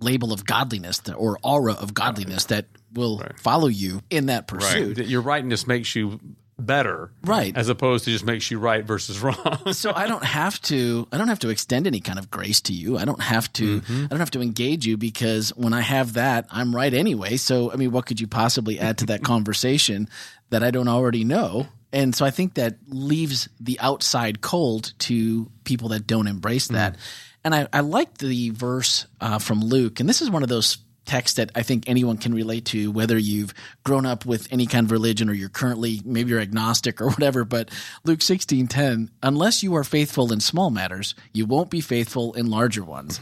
label 0.00 0.32
of 0.32 0.44
godliness 0.44 1.00
or 1.16 1.38
aura 1.42 1.74
of 1.74 1.94
godliness 1.94 2.46
that 2.46 2.66
will 2.92 3.22
follow 3.36 3.68
you 3.68 4.00
in 4.10 4.26
that 4.26 4.46
pursuit. 4.46 4.96
that 4.96 5.06
your 5.06 5.20
rightness 5.20 5.66
makes 5.66 5.94
you 5.94 6.20
better, 6.58 7.10
Right. 7.24 7.56
As 7.56 7.68
opposed 7.68 8.04
to 8.04 8.10
just 8.10 8.24
makes 8.24 8.50
you 8.50 8.58
right 8.58 8.84
versus 8.84 9.20
wrong. 9.22 9.72
so 9.72 9.92
I 9.94 10.06
don't 10.06 10.24
have 10.24 10.60
to 10.62 11.06
I 11.12 11.18
don't 11.18 11.28
have 11.28 11.40
to 11.40 11.48
extend 11.48 11.86
any 11.86 12.00
kind 12.00 12.18
of 12.18 12.30
grace 12.30 12.60
to 12.62 12.72
you. 12.72 12.96
I 12.98 13.04
don't 13.04 13.22
have 13.22 13.52
to 13.54 13.80
mm-hmm. 13.80 14.04
I 14.04 14.06
don't 14.08 14.20
have 14.20 14.30
to 14.32 14.40
engage 14.42 14.86
you 14.86 14.96
because 14.96 15.50
when 15.50 15.72
I 15.72 15.80
have 15.80 16.14
that, 16.14 16.46
I'm 16.50 16.74
right 16.74 16.92
anyway. 16.92 17.36
So 17.36 17.72
I 17.72 17.76
mean, 17.76 17.92
what 17.92 18.06
could 18.06 18.20
you 18.20 18.26
possibly 18.26 18.78
add 18.78 18.98
to 18.98 19.06
that 19.06 19.22
conversation 19.24 20.08
that 20.50 20.62
I 20.62 20.70
don't 20.70 20.88
already 20.88 21.24
know? 21.24 21.66
And 21.92 22.14
so 22.14 22.24
I 22.26 22.30
think 22.30 22.54
that 22.54 22.76
leaves 22.88 23.48
the 23.60 23.78
outside 23.78 24.40
cold 24.40 24.92
to 25.00 25.50
people 25.62 25.90
that 25.90 26.06
don't 26.06 26.26
embrace 26.26 26.68
mm. 26.68 26.72
that. 26.72 26.96
And 27.44 27.54
I, 27.54 27.68
I 27.72 27.80
like 27.80 28.18
the 28.18 28.50
verse 28.50 29.06
uh, 29.20 29.38
from 29.38 29.60
Luke, 29.60 30.00
and 30.00 30.08
this 30.08 30.22
is 30.22 30.30
one 30.30 30.42
of 30.42 30.48
those 30.48 30.78
texts 31.04 31.36
that 31.36 31.50
I 31.54 31.62
think 31.62 31.84
anyone 31.86 32.16
can 32.16 32.32
relate 32.32 32.64
to, 32.66 32.90
whether 32.90 33.18
you've 33.18 33.52
grown 33.84 34.06
up 34.06 34.24
with 34.24 34.48
any 34.50 34.64
kind 34.64 34.86
of 34.86 34.90
religion 34.90 35.28
or 35.28 35.34
you're 35.34 35.50
currently 35.50 36.00
maybe 36.06 36.30
you're 36.30 36.40
agnostic 36.40 37.02
or 37.02 37.10
whatever. 37.10 37.44
But 37.44 37.68
Luke 38.04 38.22
sixteen 38.22 38.66
ten, 38.68 39.10
unless 39.22 39.62
you 39.62 39.74
are 39.76 39.84
faithful 39.84 40.32
in 40.32 40.40
small 40.40 40.70
matters, 40.70 41.14
you 41.34 41.44
won't 41.44 41.68
be 41.68 41.82
faithful 41.82 42.32
in 42.32 42.48
larger 42.48 42.82
ones. 42.82 43.20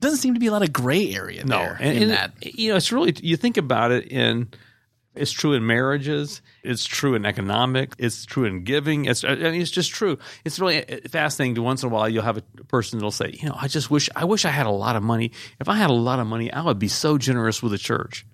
Doesn't 0.00 0.18
seem 0.18 0.34
to 0.34 0.40
be 0.40 0.48
a 0.48 0.50
lot 0.50 0.62
of 0.62 0.72
gray 0.72 1.14
area 1.14 1.44
there 1.44 1.76
and, 1.80 1.96
in 1.96 2.02
and 2.02 2.10
that. 2.10 2.32
it- 2.40 2.58
you 2.58 2.70
know, 2.70 2.76
it's 2.76 2.90
really 2.90 3.14
you 3.22 3.36
think 3.36 3.56
about 3.56 3.92
it 3.92 4.08
in. 4.10 4.48
It's 5.14 5.30
true 5.30 5.52
in 5.52 5.66
marriages. 5.66 6.40
It's 6.62 6.86
true 6.86 7.14
in 7.14 7.26
economic. 7.26 7.94
It's 7.98 8.24
true 8.24 8.44
in 8.46 8.64
giving. 8.64 9.04
It's 9.04 9.24
I 9.24 9.34
mean, 9.34 9.60
it's 9.60 9.70
just 9.70 9.90
true. 9.90 10.18
It's 10.44 10.58
really 10.58 10.88
uh, 10.90 11.00
fascinating. 11.10 11.56
To 11.56 11.62
once 11.62 11.82
in 11.82 11.90
a 11.90 11.92
while, 11.92 12.08
you'll 12.08 12.22
have 12.22 12.38
a 12.38 12.42
person 12.68 12.98
that'll 12.98 13.10
say, 13.10 13.30
"You 13.38 13.50
know, 13.50 13.56
I 13.60 13.68
just 13.68 13.90
wish 13.90 14.08
I 14.16 14.24
wish 14.24 14.44
I 14.46 14.50
had 14.50 14.66
a 14.66 14.70
lot 14.70 14.96
of 14.96 15.02
money. 15.02 15.32
If 15.60 15.68
I 15.68 15.76
had 15.76 15.90
a 15.90 15.94
lot 15.94 16.18
of 16.18 16.26
money, 16.26 16.50
I 16.50 16.62
would 16.62 16.78
be 16.78 16.88
so 16.88 17.18
generous 17.18 17.62
with 17.62 17.72
the 17.72 17.78
church." 17.78 18.24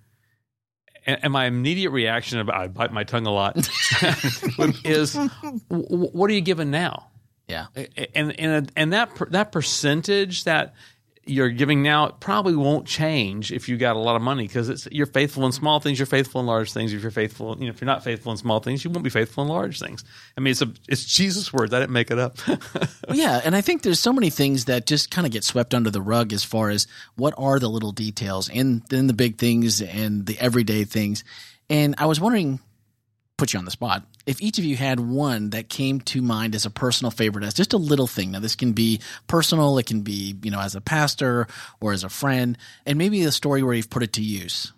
And, 1.05 1.19
and 1.23 1.33
my 1.33 1.45
immediate 1.45 1.89
reaction, 1.91 2.39
about 2.39 2.55
I 2.55 2.67
bite 2.67 2.93
my 2.93 3.03
tongue 3.03 3.25
a 3.25 3.31
lot, 3.31 3.57
is, 4.85 5.13
"W- 5.13 5.29
w- 5.69 6.09
"What 6.11 6.29
are 6.29 6.33
you 6.33 6.41
giving 6.41 6.71
now?" 6.71 7.07
Yeah. 7.47 7.65
and 8.15 8.39
and 8.39 8.71
and 8.75 8.93
that 8.93 9.11
that 9.31 9.51
percentage 9.51 10.43
that 10.45 10.75
you're 11.29 11.49
giving 11.49 11.83
now 11.83 12.07
it 12.07 12.19
probably 12.19 12.55
won't 12.55 12.87
change 12.87 13.51
if 13.51 13.69
you 13.69 13.77
got 13.77 13.95
a 13.95 13.99
lot 13.99 14.15
of 14.15 14.21
money 14.21 14.47
because 14.47 14.69
it's 14.69 14.87
you're 14.91 15.05
faithful 15.05 15.45
in 15.45 15.51
small 15.51 15.79
things, 15.79 15.99
you're 15.99 16.05
faithful 16.05 16.41
in 16.41 16.47
large 16.47 16.73
things. 16.73 16.91
If 16.93 17.01
you're 17.01 17.11
faithful, 17.11 17.55
you 17.59 17.65
know, 17.65 17.69
if 17.69 17.79
you're 17.79 17.85
not 17.85 18.03
faithful 18.03 18.31
in 18.31 18.37
small 18.37 18.59
things, 18.59 18.83
you 18.83 18.89
won't 18.89 19.03
be 19.03 19.09
faithful 19.09 19.43
in 19.43 19.49
large 19.49 19.79
things. 19.79 20.03
I 20.37 20.41
mean, 20.41 20.51
it's 20.51 20.61
a 20.61 20.71
it's 20.87 21.05
Jesus' 21.05 21.53
words. 21.53 21.73
I 21.73 21.79
didn't 21.79 21.93
make 21.93 22.11
it 22.11 22.19
up. 22.19 22.37
Yeah, 23.11 23.41
and 23.43 23.55
I 23.55 23.61
think 23.61 23.81
there's 23.81 23.99
so 23.99 24.13
many 24.13 24.29
things 24.29 24.65
that 24.65 24.85
just 24.85 25.09
kind 25.09 25.25
of 25.25 25.33
get 25.33 25.43
swept 25.43 25.73
under 25.73 25.89
the 25.89 26.01
rug 26.01 26.31
as 26.31 26.43
far 26.43 26.69
as 26.69 26.85
what 27.15 27.33
are 27.37 27.59
the 27.59 27.69
little 27.69 27.91
details 27.91 28.49
and 28.49 28.83
then 28.89 29.07
the 29.07 29.13
big 29.13 29.37
things 29.37 29.81
and 29.81 30.25
the 30.25 30.37
everyday 30.39 30.83
things. 30.83 31.23
And 31.69 31.95
I 31.97 32.05
was 32.05 32.19
wondering, 32.21 32.59
put 33.37 33.51
you 33.51 33.59
on 33.59 33.65
the 33.65 33.71
spot, 33.71 34.05
if 34.29 34.43
each 34.43 34.59
of 34.59 34.63
you 34.63 34.77
had 34.77 34.99
one 34.99 35.49
that 35.49 35.69
came 35.69 36.01
to 36.01 36.21
mind 36.21 36.53
as 36.53 36.63
a 36.63 36.69
personal 36.69 37.09
favorite, 37.09 37.43
as 37.43 37.55
just 37.55 37.73
a 37.73 37.77
little 37.77 38.05
thing. 38.05 38.29
Now, 38.29 38.39
this 38.39 38.55
can 38.55 38.73
be 38.73 39.01
personal, 39.25 39.79
it 39.79 39.87
can 39.87 40.01
be, 40.01 40.35
you 40.43 40.51
know, 40.51 40.59
as 40.59 40.75
a 40.75 40.81
pastor 40.81 41.47
or 41.81 41.93
as 41.93 42.03
a 42.03 42.09
friend, 42.09 42.55
and 42.85 42.99
maybe 42.99 43.23
a 43.23 43.31
story 43.31 43.63
where 43.63 43.73
you've 43.73 43.89
put 43.89 44.03
it 44.03 44.13
to 44.13 44.21
use. 44.21 44.71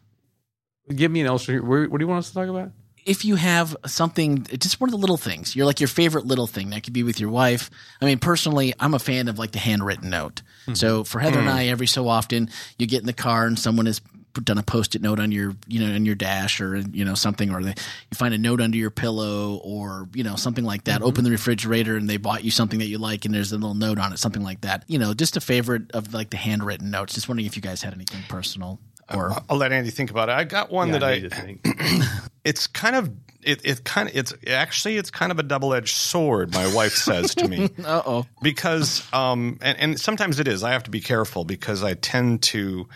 Give 0.96 1.12
me 1.12 1.20
an 1.20 1.28
illustration. 1.28 1.68
What 1.68 1.92
do 1.92 1.98
you 2.00 2.08
want 2.08 2.20
us 2.20 2.30
to 2.30 2.34
talk 2.34 2.48
about? 2.48 2.72
if 3.06 3.26
you 3.26 3.36
have 3.36 3.76
something, 3.86 4.44
just 4.44 4.80
one 4.80 4.90
of 4.90 4.92
the 4.92 4.98
little 4.98 5.18
things, 5.18 5.56
you're 5.56 5.66
like 5.66 5.80
your 5.80 5.88
favorite 5.88 6.26
little 6.26 6.48
thing 6.48 6.70
that 6.70 6.84
could 6.84 6.94
be 6.94 7.04
with 7.04 7.20
your 7.20 7.30
wife. 7.30 7.72
I 8.02 8.06
mean, 8.06 8.20
personally, 8.20 8.74
I'm 8.80 8.94
a 8.94 9.00
fan 9.00 9.28
of 9.28 9.40
like 9.40 9.52
the 9.52 9.60
handwritten 9.60 10.10
note. 10.10 10.42
Hmm. 10.66 10.76
So 10.76 11.04
for 11.04 11.20
Heather 11.20 11.40
and 11.40 11.50
hmm. 11.50 11.56
I, 11.56 11.68
every 11.68 11.88
so 11.88 12.08
often, 12.08 12.50
you 12.78 12.86
get 12.86 13.02
in 13.02 13.08
the 13.08 13.14
car 13.14 13.46
and 13.46 13.58
someone 13.58 13.88
has 13.88 14.02
done 14.44 14.58
a 14.58 14.64
post-it 14.64 15.02
note 15.02 15.20
on 15.20 15.32
your, 15.32 15.56
you 15.68 15.80
know, 15.86 15.94
in 15.94 16.06
your 16.06 16.16
dash 16.16 16.62
or 16.62 16.78
you 16.78 17.04
know 17.06 17.16
something, 17.16 17.52
or 17.54 17.62
they, 17.64 17.70
you 17.72 18.16
find 18.16 18.34
a 18.34 18.38
note 18.38 18.62
under 18.62 18.78
your 18.78 18.92
pillow 18.92 19.56
or 19.64 20.08
you 20.14 20.24
know 20.24 20.36
something 20.36 20.64
like 20.66 20.86
that. 20.86 21.02
Open 21.02 21.24
the 21.24 21.32
refrigerator 21.32 21.96
and 21.96 22.10
they 22.10 22.18
bought 22.18 22.44
you 22.44 22.52
something 22.52 22.80
that 22.80 22.88
you 22.88 22.98
like, 22.98 23.26
and 23.26 23.34
there's 23.34 23.52
a 23.52 23.56
little 23.58 23.76
note 23.76 24.00
on 24.00 24.14
it, 24.14 24.18
something 24.20 24.44
like 24.44 24.62
that. 24.62 24.84
You 24.88 25.00
know, 25.00 25.14
just 25.14 25.38
a 25.38 25.42
favorite 25.42 25.92
of 25.92 26.14
like 26.14 26.30
the 26.30 26.38
handwritten 26.38 26.92
notes. 26.92 27.14
Just 27.14 27.28
wondering 27.28 27.46
if 27.46 27.56
you 27.56 27.62
guys 27.62 27.82
had 27.82 27.94
anything 27.94 28.22
personal 28.30 28.80
or 29.14 29.34
I'll 29.50 29.58
let 29.58 29.74
Andy 29.74 29.90
think 29.90 30.10
about 30.12 30.30
it. 30.30 30.34
I 30.34 30.44
got 30.46 30.72
one 30.72 30.88
Yeah, 30.90 31.00
that 31.00 31.04
I 31.04 31.12
I. 31.14 31.30
think. 31.30 31.66
It's 32.44 32.66
kind 32.66 32.96
of 32.96 33.12
it. 33.44 33.62
It 33.64 33.84
kind 33.84 34.10
of 34.10 34.16
it's 34.16 34.34
actually 34.48 34.98
it's 34.98 35.12
kind 35.12 35.32
of 35.32 35.38
a 35.38 35.44
double 35.44 35.76
edged 35.76 35.96
sword. 35.96 36.56
My 36.56 36.74
wife 36.74 36.96
says 36.96 37.36
to 37.36 37.48
me 37.48 37.70
uh 37.86 38.02
oh, 38.04 38.26
because 38.42 39.08
um 39.14 39.60
and, 39.62 39.78
and 39.78 40.00
sometimes 40.00 40.40
it 40.40 40.48
is. 40.48 40.64
I 40.64 40.72
have 40.72 40.82
to 40.86 40.90
be 40.90 41.02
careful 41.02 41.44
because 41.44 41.84
I 41.84 41.94
tend 41.94 42.42
to 42.44 42.88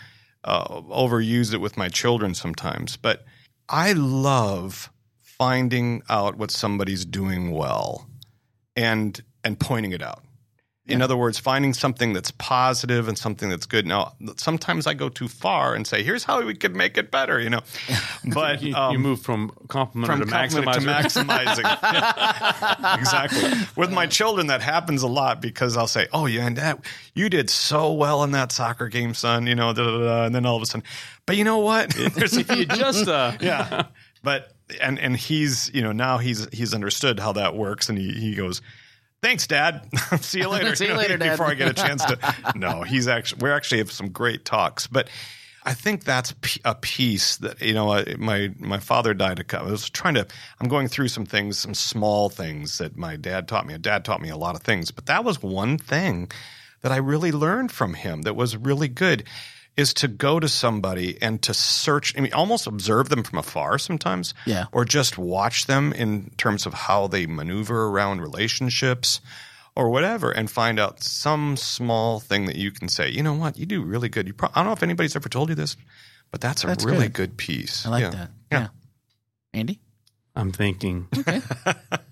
uh, 0.46 0.80
overuse 0.82 1.52
it 1.52 1.60
with 1.60 1.76
my 1.76 1.88
children 1.88 2.34
sometimes. 2.34 2.96
But 2.96 3.24
I 3.68 3.92
love 3.92 4.90
finding 5.20 6.02
out 6.08 6.36
what 6.36 6.50
somebody's 6.50 7.04
doing 7.04 7.50
well 7.50 8.08
and 8.74 9.20
and 9.44 9.58
pointing 9.60 9.92
it 9.92 10.02
out. 10.02 10.22
In 10.88 11.02
other 11.02 11.16
words, 11.16 11.36
finding 11.38 11.74
something 11.74 12.12
that's 12.12 12.30
positive 12.38 13.08
and 13.08 13.18
something 13.18 13.48
that's 13.48 13.66
good. 13.66 13.86
Now, 13.86 14.12
sometimes 14.36 14.86
I 14.86 14.94
go 14.94 15.08
too 15.08 15.26
far 15.26 15.74
and 15.74 15.84
say, 15.84 16.04
"Here's 16.04 16.22
how 16.22 16.40
we 16.42 16.54
could 16.54 16.76
make 16.76 16.96
it 16.96 17.10
better," 17.10 17.40
you 17.40 17.50
know. 17.50 17.60
But 18.32 18.62
You, 18.62 18.74
um, 18.74 18.92
you 18.92 18.98
move 19.00 19.20
from 19.20 19.50
compliment 19.68 20.06
from 20.06 20.20
to 20.20 20.26
to 20.26 20.30
maximizing. 20.32 21.64
exactly. 22.98 23.50
With 23.76 23.92
my 23.92 24.06
children, 24.06 24.46
that 24.48 24.62
happens 24.62 25.02
a 25.02 25.06
lot 25.08 25.40
because 25.42 25.76
I'll 25.76 25.86
say, 25.88 26.06
"Oh, 26.12 26.26
yeah, 26.26 26.46
and 26.46 26.56
that 26.56 26.78
you 27.14 27.28
did 27.28 27.50
so 27.50 27.92
well 27.92 28.22
in 28.22 28.30
that 28.32 28.52
soccer 28.52 28.88
game, 28.88 29.14
son." 29.14 29.46
You 29.46 29.54
know, 29.54 29.72
da, 29.72 29.84
da, 29.84 29.98
da, 29.98 30.24
and 30.26 30.34
then 30.34 30.46
all 30.46 30.56
of 30.56 30.62
a 30.62 30.66
sudden, 30.66 30.84
but 31.26 31.36
you 31.36 31.44
know 31.44 31.58
what? 31.58 31.90
There's- 31.90 32.36
if 32.36 32.50
you 32.50 32.64
just 32.66 33.08
uh, 33.08 33.32
yeah, 33.40 33.86
but 34.22 34.52
and 34.80 34.98
and 34.98 35.16
he's 35.16 35.70
you 35.74 35.82
know 35.82 35.92
now 35.92 36.18
he's 36.18 36.48
he's 36.52 36.74
understood 36.74 37.18
how 37.18 37.32
that 37.32 37.54
works, 37.56 37.88
and 37.88 37.98
he 37.98 38.12
he 38.12 38.34
goes. 38.34 38.62
Thanks, 39.22 39.46
Dad. 39.46 39.88
See 40.20 40.40
you 40.40 40.48
later. 40.48 40.74
See 40.76 40.86
you 40.86 40.94
later, 40.96 41.16
Dad. 41.16 41.32
Before 41.32 41.46
I 41.46 41.54
get 41.54 41.68
a 41.68 41.74
chance 41.74 42.04
to. 42.04 42.18
No, 42.54 42.82
he's 42.82 43.08
actually. 43.08 43.40
We're 43.42 43.54
actually 43.54 43.78
have 43.78 43.92
some 43.92 44.10
great 44.10 44.44
talks, 44.44 44.86
but 44.86 45.08
I 45.64 45.74
think 45.74 46.04
that's 46.04 46.34
a 46.64 46.74
piece 46.74 47.36
that 47.38 47.60
you 47.60 47.74
know. 47.74 48.04
My 48.18 48.52
my 48.58 48.78
father 48.78 49.14
died. 49.14 49.38
A 49.38 49.44
couple. 49.44 49.68
I 49.68 49.70
was 49.72 49.90
trying 49.90 50.14
to. 50.14 50.26
I'm 50.60 50.68
going 50.68 50.88
through 50.88 51.08
some 51.08 51.26
things, 51.26 51.58
some 51.58 51.74
small 51.74 52.28
things 52.28 52.78
that 52.78 52.96
my 52.96 53.16
dad 53.16 53.48
taught 53.48 53.66
me. 53.66 53.76
Dad 53.78 54.04
taught 54.04 54.20
me 54.20 54.28
a 54.28 54.36
lot 54.36 54.54
of 54.54 54.62
things, 54.62 54.90
but 54.90 55.06
that 55.06 55.24
was 55.24 55.42
one 55.42 55.78
thing 55.78 56.30
that 56.82 56.92
I 56.92 56.96
really 56.98 57.32
learned 57.32 57.72
from 57.72 57.94
him. 57.94 58.22
That 58.22 58.36
was 58.36 58.56
really 58.56 58.88
good. 58.88 59.24
Is 59.76 59.92
to 59.94 60.08
go 60.08 60.40
to 60.40 60.48
somebody 60.48 61.18
and 61.20 61.42
to 61.42 61.52
search. 61.52 62.16
I 62.16 62.20
mean, 62.22 62.32
almost 62.32 62.66
observe 62.66 63.10
them 63.10 63.22
from 63.22 63.38
afar 63.38 63.78
sometimes. 63.78 64.32
Yeah. 64.46 64.64
Or 64.72 64.86
just 64.86 65.18
watch 65.18 65.66
them 65.66 65.92
in 65.92 66.30
terms 66.38 66.64
of 66.64 66.72
how 66.72 67.08
they 67.08 67.26
maneuver 67.26 67.88
around 67.88 68.22
relationships 68.22 69.20
or 69.74 69.90
whatever 69.90 70.30
and 70.30 70.50
find 70.50 70.80
out 70.80 71.02
some 71.02 71.58
small 71.58 72.20
thing 72.20 72.46
that 72.46 72.56
you 72.56 72.70
can 72.70 72.88
say, 72.88 73.10
you 73.10 73.22
know 73.22 73.34
what, 73.34 73.58
you 73.58 73.66
do 73.66 73.82
really 73.82 74.08
good. 74.08 74.26
You 74.26 74.32
pro- 74.32 74.48
I 74.54 74.60
don't 74.60 74.66
know 74.66 74.72
if 74.72 74.82
anybody's 74.82 75.14
ever 75.14 75.28
told 75.28 75.50
you 75.50 75.54
this, 75.54 75.76
but 76.30 76.40
that's 76.40 76.64
a 76.64 76.68
That's 76.68 76.82
really 76.84 77.08
good. 77.08 77.32
good. 77.32 77.36
piece. 77.36 77.84
I 77.84 77.90
like 77.90 78.02
Yeah. 78.04 78.10
that. 78.10 78.30
Yeah. 78.50 78.60
yeah. 78.60 78.68
Andy. 79.52 79.80
I'm 80.34 80.52
thinking. 80.52 81.08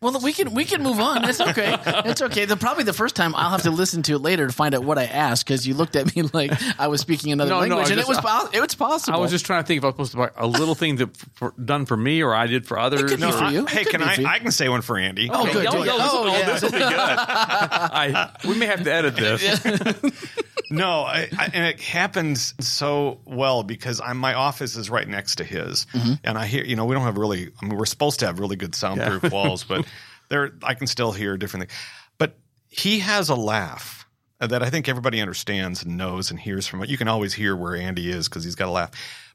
Well, 0.00 0.20
we 0.20 0.32
can 0.32 0.54
we 0.54 0.64
can 0.64 0.80
move 0.84 1.00
on. 1.00 1.28
It's 1.28 1.40
okay. 1.40 1.76
It's 2.06 2.22
okay. 2.22 2.44
The 2.44 2.56
probably 2.56 2.84
the 2.84 2.92
first 2.92 3.16
time 3.16 3.34
I'll 3.34 3.50
have 3.50 3.62
to 3.62 3.72
listen 3.72 4.04
to 4.04 4.14
it 4.14 4.18
later 4.20 4.46
to 4.46 4.52
find 4.52 4.72
out 4.72 4.84
what 4.84 4.96
I 4.96 5.06
asked 5.06 5.44
because 5.44 5.66
you 5.66 5.74
looked 5.74 5.96
at 5.96 6.14
me 6.14 6.22
like 6.32 6.52
I 6.78 6.86
was 6.86 7.00
speaking 7.00 7.32
another 7.32 7.50
No, 7.50 7.56
no, 7.56 7.60
language, 7.62 7.78
I 7.88 7.90
and 7.94 7.98
just- 7.98 8.08
it 8.08 8.14
was 8.14 8.20
po- 8.20 8.48
it 8.56 8.60
was 8.60 8.74
possible. 8.76 9.18
I 9.18 9.20
was 9.20 9.32
just 9.32 9.44
trying 9.44 9.64
to 9.64 9.66
think 9.66 9.78
if 9.78 9.84
I 9.84 9.88
was 9.88 9.94
supposed 9.94 10.12
to 10.12 10.18
buy 10.18 10.30
a 10.36 10.46
little 10.46 10.76
thing 10.76 10.96
that 10.96 11.16
for, 11.34 11.52
done 11.62 11.84
for 11.84 11.96
me 11.96 12.22
or 12.22 12.32
I 12.32 12.46
did 12.46 12.64
for 12.64 12.78
others. 12.78 13.10
could 13.10 13.20
be 13.20 13.28
for 13.28 13.38
I- 13.38 13.50
you. 13.50 13.62
It 13.64 13.70
hey, 13.70 13.82
could 13.84 14.00
can 14.00 14.16
be 14.16 14.24
I? 14.24 14.34
I 14.34 14.38
can 14.38 14.52
say 14.52 14.68
one 14.68 14.82
for 14.82 14.96
Andy. 14.98 15.28
Oh, 15.32 15.52
good. 15.52 15.64
Yo, 15.64 15.70
do 15.72 15.76
yo, 15.78 15.82
it. 15.82 15.86
this, 15.86 15.94
Oh, 16.00 16.24
oh, 16.24 16.26
yeah. 16.38 16.46
this 16.46 16.62
will 16.62 16.70
be 16.70 16.78
good. 16.78 16.92
I, 16.94 18.30
we 18.46 18.54
may 18.56 18.66
have 18.66 18.84
to 18.84 18.92
edit 18.92 19.16
this. 19.16 19.42
No, 20.70 21.00
I, 21.02 21.28
I, 21.38 21.50
and 21.54 21.64
it 21.64 21.80
happens 21.80 22.54
so 22.60 23.20
well 23.24 23.62
because 23.62 24.00
I'm 24.00 24.18
my 24.18 24.34
office 24.34 24.76
is 24.76 24.90
right 24.90 25.08
next 25.08 25.36
to 25.36 25.44
his, 25.44 25.86
Mm-hmm. 25.92 26.12
and 26.24 26.36
I 26.38 26.46
hear 26.46 26.64
you 26.64 26.76
know 26.76 26.84
we 26.84 26.94
don't 26.94 27.04
have 27.04 27.16
really. 27.16 27.50
I 27.62 27.66
mean, 27.66 27.76
we're 27.78 27.86
supposed 27.86 28.20
to 28.20 28.26
have 28.26 28.38
really 28.38 28.56
good 28.56 28.74
soundproof 28.74 29.32
walls, 29.32 29.64
but 29.64 29.86
there 30.28 30.52
I 30.62 30.74
can 30.74 30.86
still 30.86 31.12
hear 31.12 31.36
different 31.36 31.68
things. 31.68 31.80
But 32.18 32.36
he 32.68 32.98
has 32.98 33.28
a 33.28 33.34
laugh 33.34 34.06
that 34.40 34.62
I 34.62 34.70
think 34.70 34.88
everybody 34.88 35.20
understands 35.20 35.82
and 35.82 35.96
knows 35.96 36.30
and 36.30 36.38
hears 36.38 36.66
from. 36.66 36.82
It. 36.82 36.90
You 36.90 36.98
can 36.98 37.08
always 37.08 37.32
hear 37.34 37.56
where 37.56 37.74
Andy 37.74 38.10
is 38.10 38.28
because 38.28 38.44
he's 38.44 38.54
got 38.54 38.68
a 38.68 38.70
laugh. 38.72 38.90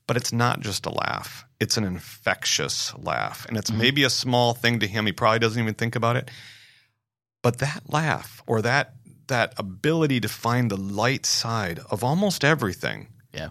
But 0.06 0.18
it's 0.18 0.34
not 0.34 0.60
just 0.60 0.86
a 0.86 0.90
laugh; 0.92 1.46
it's 1.60 1.78
an 1.78 1.84
infectious 1.86 2.94
laugh, 2.98 3.46
and 3.48 3.58
it's 3.58 3.70
Mm-hmm. 3.72 3.80
maybe 3.80 4.04
a 4.04 4.10
small 4.10 4.54
thing 4.54 4.80
to 4.82 4.88
him. 4.88 5.06
He 5.06 5.14
probably 5.14 5.40
doesn't 5.40 5.62
even 5.62 5.74
think 5.74 5.96
about 5.96 6.16
it. 6.18 6.30
But 7.42 7.58
that 7.60 7.84
laugh 7.90 8.42
or 8.48 8.62
that 8.62 8.94
that 9.28 9.54
ability 9.58 10.20
to 10.22 10.28
find 10.28 10.70
the 10.70 10.78
light 10.78 11.26
side 11.26 11.80
of 11.90 12.04
almost 12.04 12.44
everything 12.44 13.08
yeah. 13.34 13.50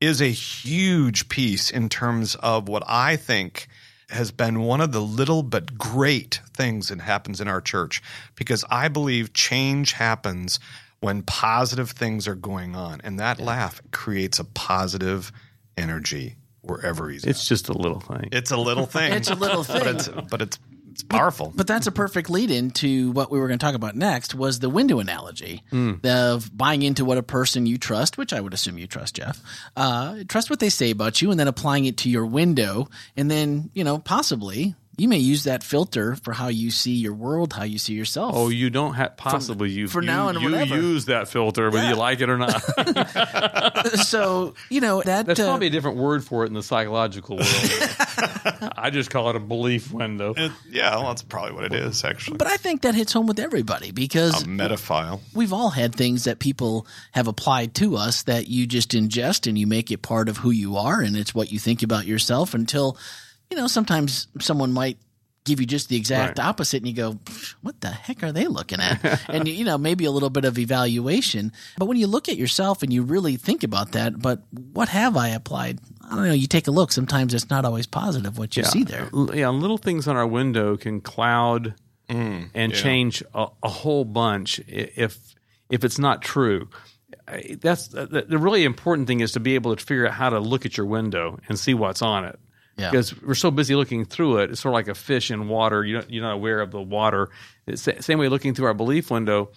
is 0.00 0.20
a 0.20 0.30
huge 0.30 1.28
piece 1.28 1.70
in 1.70 1.88
terms 1.88 2.34
of 2.36 2.68
what 2.68 2.82
I 2.86 3.16
think 3.16 3.68
has 4.10 4.30
been 4.30 4.60
one 4.60 4.80
of 4.80 4.92
the 4.92 5.02
little 5.02 5.42
but 5.42 5.76
great 5.76 6.40
things 6.54 6.88
that 6.88 7.00
happens 7.00 7.40
in 7.40 7.48
our 7.48 7.60
church 7.60 8.02
because 8.36 8.64
I 8.70 8.88
believe 8.88 9.34
change 9.34 9.92
happens 9.92 10.58
when 11.00 11.22
positive 11.22 11.90
things 11.90 12.26
are 12.26 12.34
going 12.34 12.74
on 12.74 13.00
and 13.04 13.20
that 13.20 13.38
laugh 13.38 13.82
creates 13.92 14.38
a 14.38 14.44
positive 14.44 15.30
energy 15.76 16.36
wherever 16.62 17.08
he's. 17.08 17.24
It's 17.24 17.46
just 17.46 17.68
a 17.68 17.72
little 17.72 18.00
thing. 18.00 18.28
it's 18.32 18.50
a 18.50 18.56
little 18.56 18.86
thing. 18.86 19.12
It's 19.12 19.30
a 19.30 19.34
little 19.34 19.64
thing. 19.64 19.80
but 19.80 19.94
it's 19.94 20.08
but 20.30 20.42
it's 20.42 20.58
it's 20.98 21.04
powerful. 21.04 21.52
But 21.54 21.68
that's 21.68 21.86
a 21.86 21.92
perfect 21.92 22.28
lead 22.28 22.50
in 22.50 22.72
to 22.72 23.12
what 23.12 23.30
we 23.30 23.38
were 23.38 23.46
going 23.46 23.60
to 23.60 23.64
talk 23.64 23.76
about 23.76 23.94
next 23.94 24.34
was 24.34 24.58
the 24.58 24.68
window 24.68 24.98
analogy 24.98 25.62
of 26.02 26.50
buying 26.56 26.82
into 26.82 27.04
what 27.04 27.18
a 27.18 27.22
person 27.22 27.66
you 27.66 27.78
trust, 27.78 28.18
which 28.18 28.32
I 28.32 28.40
would 28.40 28.52
assume 28.52 28.78
you 28.78 28.88
trust, 28.88 29.14
Jeff, 29.14 29.40
uh, 29.76 30.24
trust 30.28 30.50
what 30.50 30.58
they 30.58 30.70
say 30.70 30.90
about 30.90 31.22
you 31.22 31.30
and 31.30 31.38
then 31.38 31.46
applying 31.46 31.84
it 31.84 31.98
to 31.98 32.10
your 32.10 32.26
window. 32.26 32.88
And 33.16 33.30
then, 33.30 33.70
you 33.74 33.84
know, 33.84 33.98
possibly 33.98 34.74
you 34.98 35.08
may 35.08 35.18
use 35.18 35.44
that 35.44 35.62
filter 35.62 36.16
for 36.16 36.32
how 36.32 36.48
you 36.48 36.70
see 36.72 36.92
your 36.92 37.14
world, 37.14 37.52
how 37.52 37.62
you 37.62 37.78
see 37.78 37.94
yourself. 37.94 38.34
Oh, 38.36 38.48
you 38.48 38.68
don't 38.68 38.94
have 38.94 39.16
possibly 39.16 39.70
you 39.70 39.86
for 39.86 40.02
you, 40.02 40.08
now 40.08 40.28
and 40.28 40.40
you 40.40 40.50
whenever. 40.50 40.74
use 40.74 41.04
that 41.04 41.28
filter 41.28 41.70
whether 41.70 41.88
you 41.88 41.94
like 41.94 42.20
it 42.20 42.28
or 42.28 42.36
not. 42.36 42.60
so, 44.04 44.54
you 44.68 44.80
know, 44.80 45.00
that. 45.02 45.26
That's 45.26 45.38
uh, 45.40 45.46
probably 45.46 45.68
a 45.68 45.70
different 45.70 45.98
word 45.98 46.24
for 46.24 46.44
it 46.44 46.48
in 46.48 46.54
the 46.54 46.62
psychological 46.62 47.36
world. 47.36 47.48
I 48.76 48.90
just 48.92 49.10
call 49.10 49.30
it 49.30 49.36
a 49.36 49.40
belief 49.40 49.92
window. 49.92 50.34
It- 50.36 50.52
yeah, 50.68 50.96
well, 50.96 51.08
that's 51.08 51.22
probably 51.22 51.52
what 51.52 51.64
it 51.64 51.72
is 51.72 52.04
actually. 52.04 52.36
but 52.36 52.48
I 52.48 52.56
think 52.56 52.82
that 52.82 52.94
hits 52.94 53.12
home 53.12 53.26
with 53.26 53.38
everybody 53.38 53.92
because 53.92 54.42
a 54.42 54.48
metaphile. 54.48 55.20
we've 55.34 55.52
all 55.52 55.70
had 55.70 55.94
things 55.94 56.24
that 56.24 56.40
people 56.40 56.86
have 57.12 57.28
applied 57.28 57.74
to 57.76 57.96
us 57.96 58.24
that 58.24 58.48
you 58.48 58.66
just 58.66 58.90
ingest 58.90 59.46
and 59.46 59.56
you 59.56 59.66
make 59.66 59.90
it 59.92 60.02
part 60.02 60.28
of 60.28 60.38
who 60.38 60.50
you 60.50 60.76
are 60.76 61.00
and 61.00 61.16
it's 61.16 61.34
what 61.34 61.52
you 61.52 61.58
think 61.58 61.82
about 61.84 62.04
yourself 62.06 62.54
until 62.54 62.96
you 63.50 63.56
know 63.56 63.66
sometimes 63.66 64.28
someone 64.40 64.72
might 64.72 64.98
give 65.44 65.60
you 65.60 65.66
just 65.66 65.88
the 65.88 65.96
exact 65.96 66.38
Right. 66.38 66.46
opposite 66.46 66.78
and 66.78 66.86
you 66.88 66.92
go 66.94 67.18
what 67.62 67.80
the 67.80 67.88
heck 67.88 68.22
are 68.22 68.32
they 68.32 68.46
looking 68.48 68.80
at 68.80 69.02
and 69.30 69.48
you 69.48 69.64
know 69.64 69.78
maybe 69.78 70.04
a 70.04 70.10
little 70.10 70.28
bit 70.30 70.44
of 70.44 70.58
evaluation 70.58 71.52
but 71.78 71.86
when 71.86 71.96
you 71.96 72.06
look 72.06 72.28
at 72.28 72.36
yourself 72.36 72.82
and 72.82 72.92
you 72.92 73.02
really 73.02 73.36
think 73.36 73.62
about 73.64 73.92
that 73.92 74.20
but 74.20 74.42
what 74.74 74.88
have 74.90 75.16
i 75.16 75.28
applied 75.28 75.78
i 76.04 76.14
don't 76.14 76.26
know 76.26 76.34
you 76.34 76.46
take 76.46 76.66
a 76.68 76.70
look 76.70 76.92
sometimes 76.92 77.32
it's 77.32 77.48
not 77.48 77.64
always 77.64 77.86
positive 77.86 78.36
what 78.36 78.56
you 78.58 78.64
see 78.64 78.84
there 78.84 79.08
L- 79.14 79.30
Yeah, 79.34 79.48
little 79.48 79.78
things 79.78 80.06
on 80.06 80.16
our 80.16 80.26
window 80.26 80.76
can 80.76 81.00
cloud 81.00 81.74
mm, 82.10 82.50
and 82.54 82.74
change 82.74 83.22
a, 83.32 83.46
a 83.62 83.68
whole 83.70 84.04
bunch 84.04 84.60
if 84.66 85.18
if 85.70 85.82
it's 85.84 85.98
not 85.98 86.20
true. 86.22 86.68
That's 87.60 87.94
uh, 87.94 88.06
the, 88.06 88.22
the 88.22 88.38
really 88.38 88.64
important 88.64 89.06
thing 89.06 89.20
is 89.20 89.32
to 89.32 89.40
be 89.40 89.54
able 89.54 89.76
to 89.76 89.84
figure 89.84 90.06
out 90.06 90.14
how 90.14 90.30
to 90.30 90.40
look 90.40 90.64
at 90.66 90.76
your 90.78 90.86
window 90.86 91.38
and 91.48 91.58
see 91.58 91.74
what's 91.74 92.00
on 92.02 92.24
it. 92.24 92.38
Yeah. 92.78 92.90
Because 92.90 93.20
we're 93.22 93.34
so 93.34 93.50
busy 93.50 93.74
looking 93.74 94.04
through 94.04 94.38
it, 94.38 94.50
it's 94.50 94.60
sort 94.60 94.72
of 94.72 94.74
like 94.74 94.88
a 94.88 94.94
fish 94.94 95.30
in 95.30 95.48
water. 95.48 95.84
You're 95.84 96.00
not, 96.00 96.10
you're 96.10 96.22
not 96.22 96.34
aware 96.34 96.60
of 96.60 96.70
the 96.70 96.80
water. 96.80 97.28
It's 97.66 97.84
the 97.84 98.02
same 98.02 98.18
way 98.18 98.28
looking 98.28 98.54
through 98.54 98.66
our 98.66 98.74
belief 98.74 99.10
window. 99.10 99.50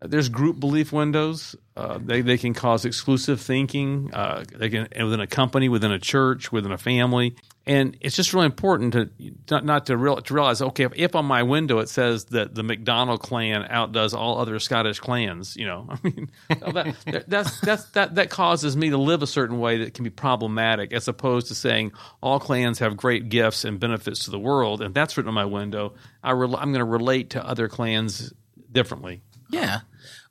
There's 0.00 0.28
group 0.28 0.60
belief 0.60 0.92
windows. 0.92 1.56
Uh, 1.76 1.98
they 2.02 2.20
they 2.20 2.36
can 2.36 2.52
cause 2.52 2.84
exclusive 2.84 3.40
thinking. 3.40 4.10
Uh, 4.12 4.44
they 4.54 4.68
can 4.68 4.88
within 4.94 5.20
a 5.20 5.26
company, 5.26 5.68
within 5.68 5.90
a 5.90 5.98
church, 5.98 6.52
within 6.52 6.70
a 6.72 6.78
family, 6.78 7.34
and 7.66 7.96
it's 8.00 8.14
just 8.14 8.32
really 8.32 8.46
important 8.46 8.92
to 8.92 9.10
not, 9.50 9.64
not 9.64 9.86
to, 9.86 9.96
real, 9.96 10.20
to 10.20 10.34
realize. 10.34 10.62
Okay, 10.62 10.84
if, 10.84 10.92
if 10.94 11.16
on 11.16 11.24
my 11.24 11.42
window 11.42 11.80
it 11.80 11.88
says 11.88 12.26
that 12.26 12.54
the 12.54 12.62
McDonald 12.62 13.20
clan 13.20 13.66
outdoes 13.68 14.14
all 14.14 14.38
other 14.38 14.58
Scottish 14.60 15.00
clans, 15.00 15.56
you 15.56 15.66
know, 15.66 15.88
I 15.90 15.98
mean, 16.08 16.30
that, 16.48 16.96
that, 17.06 17.28
that's 17.28 17.60
that's 17.60 17.84
that 17.90 18.14
that 18.14 18.30
causes 18.30 18.76
me 18.76 18.90
to 18.90 18.98
live 18.98 19.22
a 19.22 19.26
certain 19.26 19.58
way 19.58 19.78
that 19.78 19.94
can 19.94 20.04
be 20.04 20.10
problematic, 20.10 20.92
as 20.92 21.08
opposed 21.08 21.48
to 21.48 21.54
saying 21.54 21.92
all 22.22 22.38
clans 22.38 22.78
have 22.78 22.96
great 22.96 23.28
gifts 23.28 23.64
and 23.64 23.80
benefits 23.80 24.24
to 24.26 24.30
the 24.30 24.38
world, 24.38 24.80
and 24.80 24.94
that's 24.94 25.16
written 25.16 25.28
on 25.28 25.34
my 25.34 25.44
window. 25.44 25.94
I 26.22 26.30
I'm 26.30 26.38
going 26.38 26.74
to 26.74 26.84
relate 26.84 27.30
to 27.30 27.44
other 27.44 27.68
clans 27.68 28.32
differently. 28.70 29.22
Yeah. 29.50 29.80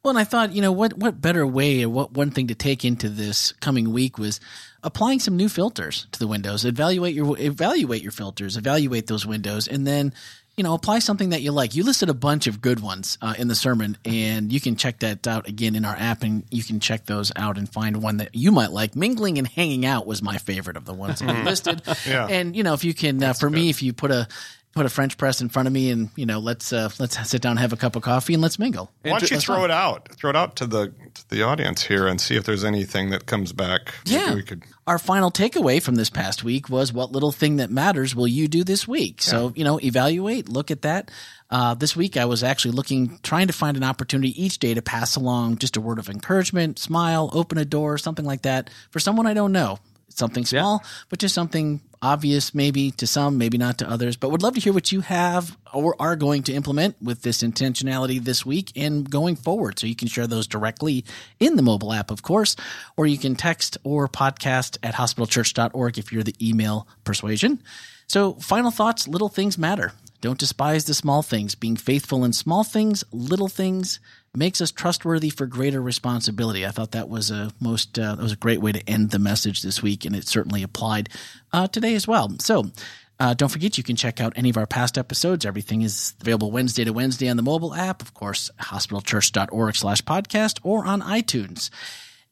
Well, 0.05 0.11
and 0.11 0.19
I 0.19 0.23
thought, 0.23 0.51
you 0.51 0.61
know, 0.61 0.71
what 0.71 0.95
what 0.95 1.19
better 1.19 1.47
way 1.47 1.83
or 1.83 1.89
what 1.89 2.11
one 2.11 2.29
thing 2.29 2.49
to 2.49 2.53
take 2.53 2.85
into 2.85 3.09
this 3.09 3.53
coming 3.53 3.91
week 3.91 4.19
was 4.19 4.39
applying 4.83 5.19
some 5.19 5.35
new 5.35 5.49
filters 5.49 6.05
to 6.11 6.19
the 6.19 6.27
windows. 6.27 6.63
Evaluate 6.63 7.15
your 7.15 7.35
evaluate 7.39 8.03
your 8.03 8.11
filters, 8.11 8.55
evaluate 8.55 9.07
those 9.07 9.25
windows, 9.25 9.67
and 9.67 9.87
then 9.87 10.13
you 10.57 10.63
know 10.63 10.75
apply 10.75 10.99
something 10.99 11.29
that 11.29 11.41
you 11.41 11.51
like. 11.51 11.73
You 11.73 11.83
listed 11.83 12.09
a 12.09 12.13
bunch 12.13 12.45
of 12.45 12.61
good 12.61 12.81
ones 12.81 13.17
uh, 13.19 13.33
in 13.39 13.47
the 13.47 13.55
sermon, 13.55 13.97
and 14.05 14.53
you 14.53 14.61
can 14.61 14.75
check 14.75 14.99
that 14.99 15.25
out 15.25 15.49
again 15.49 15.75
in 15.75 15.85
our 15.85 15.95
app, 15.95 16.21
and 16.21 16.43
you 16.51 16.63
can 16.63 16.79
check 16.79 17.07
those 17.07 17.31
out 17.35 17.57
and 17.57 17.67
find 17.67 18.03
one 18.03 18.17
that 18.17 18.35
you 18.35 18.51
might 18.51 18.69
like. 18.69 18.95
Mingling 18.95 19.39
and 19.39 19.47
hanging 19.47 19.87
out 19.87 20.05
was 20.05 20.21
my 20.21 20.37
favorite 20.37 20.77
of 20.77 20.85
the 20.85 20.93
ones 20.93 21.17
that 21.17 21.35
you 21.35 21.43
listed. 21.43 21.81
Yeah. 22.07 22.27
And 22.27 22.55
you 22.55 22.61
know, 22.61 22.75
if 22.75 22.83
you 22.83 22.93
can, 22.93 23.23
uh, 23.23 23.33
for 23.33 23.49
me, 23.49 23.71
if 23.71 23.81
you 23.81 23.91
put 23.91 24.11
a 24.11 24.27
put 24.75 24.85
a 24.85 24.89
French 24.89 25.17
press 25.17 25.39
in 25.39 25.47
front 25.47 25.67
of 25.67 25.73
me, 25.73 25.89
and 25.89 26.09
you 26.15 26.25
know, 26.25 26.39
let's 26.39 26.71
uh, 26.73 26.89
let's 26.99 27.17
sit 27.27 27.41
down, 27.41 27.57
have 27.57 27.73
a 27.73 27.77
cup 27.77 27.95
of 27.95 28.03
coffee, 28.03 28.33
and 28.33 28.43
let's 28.43 28.59
mingle. 28.59 28.91
Why 29.01 29.11
don't 29.11 29.21
you 29.23 29.27
That's 29.29 29.45
throw 29.45 29.55
fine. 29.55 29.65
it 29.65 29.71
out? 29.71 30.09
Throw 30.17 30.29
it 30.29 30.35
out 30.35 30.57
to 30.57 30.67
the 30.67 30.93
to 31.13 31.29
the 31.29 31.43
audience 31.43 31.83
here 31.83 32.05
and 32.07 32.19
see 32.19 32.35
if 32.35 32.43
there's 32.43 32.63
anything 32.65 33.09
that 33.09 33.25
comes 33.25 33.53
back. 33.53 33.93
Yeah. 34.05 34.35
we 34.35 34.43
could. 34.43 34.63
Our 34.85 34.99
final 34.99 35.31
takeaway 35.31 35.81
from 35.81 35.95
this 35.95 36.11
past 36.11 36.43
week 36.43 36.69
was 36.69 36.93
what 36.93 37.11
little 37.11 37.31
thing 37.31 37.55
that 37.55 37.71
matters 37.71 38.13
will 38.13 38.27
you 38.27 38.47
do 38.47 38.63
this 38.63 38.87
week? 38.87 39.21
So, 39.23 39.51
you 39.55 39.63
know, 39.63 39.79
evaluate, 39.79 40.47
look 40.47 40.69
at 40.69 40.83
that. 40.83 41.09
Uh, 41.49 41.73
this 41.73 41.95
week, 41.95 42.17
I 42.17 42.25
was 42.25 42.43
actually 42.43 42.71
looking, 42.71 43.17
trying 43.23 43.47
to 43.47 43.53
find 43.53 43.77
an 43.77 43.83
opportunity 43.83 44.39
each 44.39 44.59
day 44.59 44.75
to 44.75 44.83
pass 44.83 45.15
along 45.15 45.57
just 45.57 45.75
a 45.75 45.81
word 45.81 45.97
of 45.97 46.07
encouragement, 46.07 46.77
smile, 46.77 47.31
open 47.33 47.57
a 47.57 47.65
door, 47.65 47.97
something 47.97 48.25
like 48.25 48.43
that 48.43 48.69
for 48.91 48.99
someone 48.99 49.25
I 49.25 49.33
don't 49.33 49.51
know. 49.51 49.79
Something 50.15 50.45
small, 50.45 50.81
but 51.09 51.19
just 51.19 51.35
something 51.35 51.81
obvious, 52.01 52.55
maybe 52.55 52.91
to 52.91 53.05
some, 53.05 53.37
maybe 53.37 53.57
not 53.57 53.79
to 53.79 53.89
others. 53.89 54.15
But 54.15 54.29
would 54.29 54.41
love 54.43 54.53
to 54.53 54.61
hear 54.61 54.71
what 54.71 54.91
you 54.91 55.01
have 55.01 55.57
or 55.73 55.95
are 55.99 56.15
going 56.15 56.43
to 56.43 56.53
implement 56.53 56.95
with 57.01 57.23
this 57.23 57.43
intentionality 57.43 58.23
this 58.23 58.45
week 58.45 58.71
and 58.77 59.09
going 59.09 59.35
forward. 59.35 59.77
So 59.77 59.87
you 59.87 59.95
can 59.95 60.07
share 60.07 60.25
those 60.25 60.47
directly 60.47 61.03
in 61.39 61.57
the 61.57 61.61
mobile 61.61 61.91
app, 61.91 62.11
of 62.11 62.21
course, 62.21 62.55
or 62.95 63.05
you 63.07 63.17
can 63.17 63.35
text 63.35 63.77
or 63.83 64.07
podcast 64.07 64.77
at 64.83 64.93
hospitalchurch.org 64.93 65.97
if 65.97 66.13
you're 66.13 66.23
the 66.23 66.35
email 66.41 66.87
persuasion. 67.03 67.61
So, 68.07 68.33
final 68.33 68.71
thoughts 68.71 69.07
little 69.07 69.29
things 69.29 69.57
matter. 69.57 69.91
Don't 70.25 70.39
despise 70.39 70.85
the 70.85 70.95
small 70.95 71.21
things. 71.21 71.53
Being 71.53 71.75
faithful 71.75 72.25
in 72.25 72.33
small 72.33 72.63
things, 72.63 73.03
little 73.11 73.47
things, 73.47 73.99
makes 74.33 74.59
us 74.59 74.71
trustworthy 74.71 75.29
for 75.29 75.45
greater 75.45 75.79
responsibility. 75.79 76.65
I 76.65 76.71
thought 76.71 76.93
that 76.93 77.09
was 77.09 77.29
a 77.29 77.51
most 77.59 77.99
uh, 77.99 78.15
that 78.15 78.23
was 78.23 78.31
a 78.31 78.35
great 78.35 78.59
way 78.59 78.71
to 78.71 78.89
end 78.89 79.11
the 79.11 79.19
message 79.19 79.61
this 79.61 79.83
week, 79.83 80.03
and 80.03 80.15
it 80.15 80.27
certainly 80.27 80.63
applied 80.63 81.09
uh, 81.53 81.67
today 81.67 81.93
as 81.93 82.07
well. 82.07 82.35
So. 82.39 82.71
Uh, 83.17 83.33
don't 83.33 83.47
forget, 83.47 83.77
you 83.77 83.83
can 83.83 83.95
check 83.95 84.19
out 84.19 84.33
any 84.35 84.49
of 84.49 84.57
our 84.57 84.65
past 84.65 84.97
episodes. 84.97 85.45
Everything 85.45 85.83
is 85.83 86.15
available 86.19 86.51
Wednesday 86.51 86.83
to 86.83 86.91
Wednesday 86.91 87.29
on 87.29 87.37
the 87.37 87.43
mobile 87.43 87.73
app, 87.73 88.01
of 88.01 88.13
course, 88.13 88.51
hospitalchurch.org 88.59 89.75
slash 89.75 90.01
podcast 90.01 90.59
or 90.63 90.85
on 90.85 91.01
iTunes. 91.01 91.69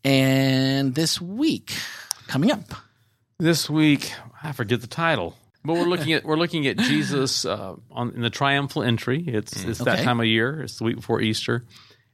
And 0.04 0.94
this 0.94 1.22
week, 1.22 1.74
coming 2.28 2.52
up, 2.52 2.74
This 3.38 3.70
week, 3.70 4.12
I 4.44 4.52
forget 4.52 4.82
the 4.82 4.88
title, 4.88 5.38
but 5.66 5.74
we're 5.74 5.86
looking 5.86 6.14
at 6.14 6.24
we're 6.24 6.38
looking 6.38 6.68
at 6.68 6.78
Jesus 6.78 7.46
uh, 7.46 7.76
on 7.92 8.12
in 8.12 8.22
the 8.22 8.30
triumphal 8.30 8.84
entry. 8.84 9.24
It's 9.26 9.64
it's 9.64 9.80
that 9.80 10.04
time 10.04 10.20
of 10.20 10.26
year. 10.26 10.62
It's 10.62 10.78
the 10.78 10.84
week 10.84 10.98
before 10.98 11.22
Easter, 11.22 11.66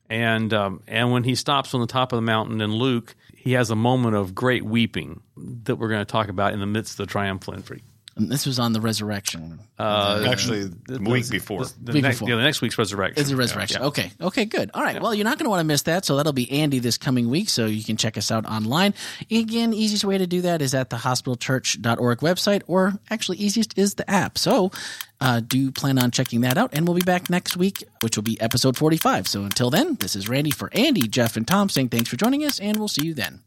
and 0.09 0.53
um, 0.53 0.81
and 0.87 1.11
when 1.11 1.23
he 1.23 1.35
stops 1.35 1.73
on 1.73 1.81
the 1.81 1.87
top 1.87 2.11
of 2.11 2.17
the 2.17 2.21
mountain 2.21 2.61
in 2.61 2.71
Luke, 2.71 3.15
he 3.35 3.53
has 3.53 3.69
a 3.69 3.75
moment 3.75 4.15
of 4.15 4.35
great 4.35 4.63
weeping 4.63 5.21
that 5.63 5.75
we're 5.75 5.89
going 5.89 6.01
to 6.01 6.11
talk 6.11 6.27
about 6.29 6.53
in 6.53 6.59
the 6.59 6.65
midst 6.65 6.99
of 6.99 7.07
the 7.07 7.11
triumphal 7.11 7.53
entry. 7.55 7.83
And 8.19 8.29
this 8.31 8.45
was 8.45 8.59
on 8.59 8.73
the 8.73 8.81
resurrection. 8.81 9.59
Actually, 9.79 10.65
the 10.87 10.99
week 10.99 11.29
before. 11.29 11.65
The, 11.81 11.93
Week 11.93 12.03
next, 12.03 12.17
before. 12.17 12.29
yeah, 12.29 12.35
the 12.35 12.43
next 12.43 12.61
week's 12.61 12.77
resurrection. 12.77 13.21
It's 13.21 13.31
a 13.31 13.35
resurrection. 13.35 13.81
Okay. 13.83 14.11
Okay, 14.21 14.45
good. 14.45 14.69
All 14.73 14.83
right. 14.83 15.01
Well, 15.01 15.15
you're 15.15 15.23
not 15.23 15.37
going 15.37 15.45
to 15.45 15.49
want 15.49 15.61
to 15.61 15.65
miss 15.65 15.83
that. 15.83 16.05
So 16.05 16.17
that'll 16.17 16.33
be 16.33 16.51
Andy 16.51 16.79
this 16.79 16.97
coming 16.97 17.29
week. 17.29 17.49
So 17.49 17.65
you 17.65 17.83
can 17.83 17.97
check 17.97 18.17
us 18.17 18.29
out 18.31 18.45
online. 18.45 18.93
Again, 19.31 19.73
easiest 19.73 20.03
way 20.03 20.17
to 20.17 20.27
do 20.27 20.41
that 20.41 20.61
is 20.61 20.73
at 20.73 20.89
the 20.89 20.97
hospitalchurch.org 20.97 22.19
website, 22.19 22.63
or 22.67 22.93
actually, 23.09 23.37
easiest 23.37 23.77
is 23.77 23.95
the 23.95 24.09
app. 24.09 24.37
So 24.37 24.71
uh, 25.21 25.39
do 25.39 25.71
plan 25.71 25.97
on 25.97 26.11
checking 26.11 26.41
that 26.41 26.57
out. 26.57 26.69
And 26.73 26.87
we'll 26.87 26.95
be 26.95 27.01
back 27.01 27.29
next 27.29 27.57
week, 27.57 27.83
which 28.01 28.15
will 28.17 28.23
be 28.23 28.39
episode 28.41 28.77
45. 28.77 29.27
So 29.27 29.43
until 29.43 29.69
then, 29.69 29.95
this 29.95 30.15
is 30.15 30.27
Randy 30.29 30.51
for 30.51 30.69
Andy, 30.73 31.07
Jeff, 31.07 31.37
and 31.37 31.47
Tom 31.47 31.69
saying 31.69 31.89
thanks 31.89 32.09
for 32.09 32.15
joining 32.17 32.43
us, 32.45 32.59
and 32.59 32.77
we'll 32.77 32.87
see 32.87 33.05
you 33.05 33.13
then. 33.13 33.41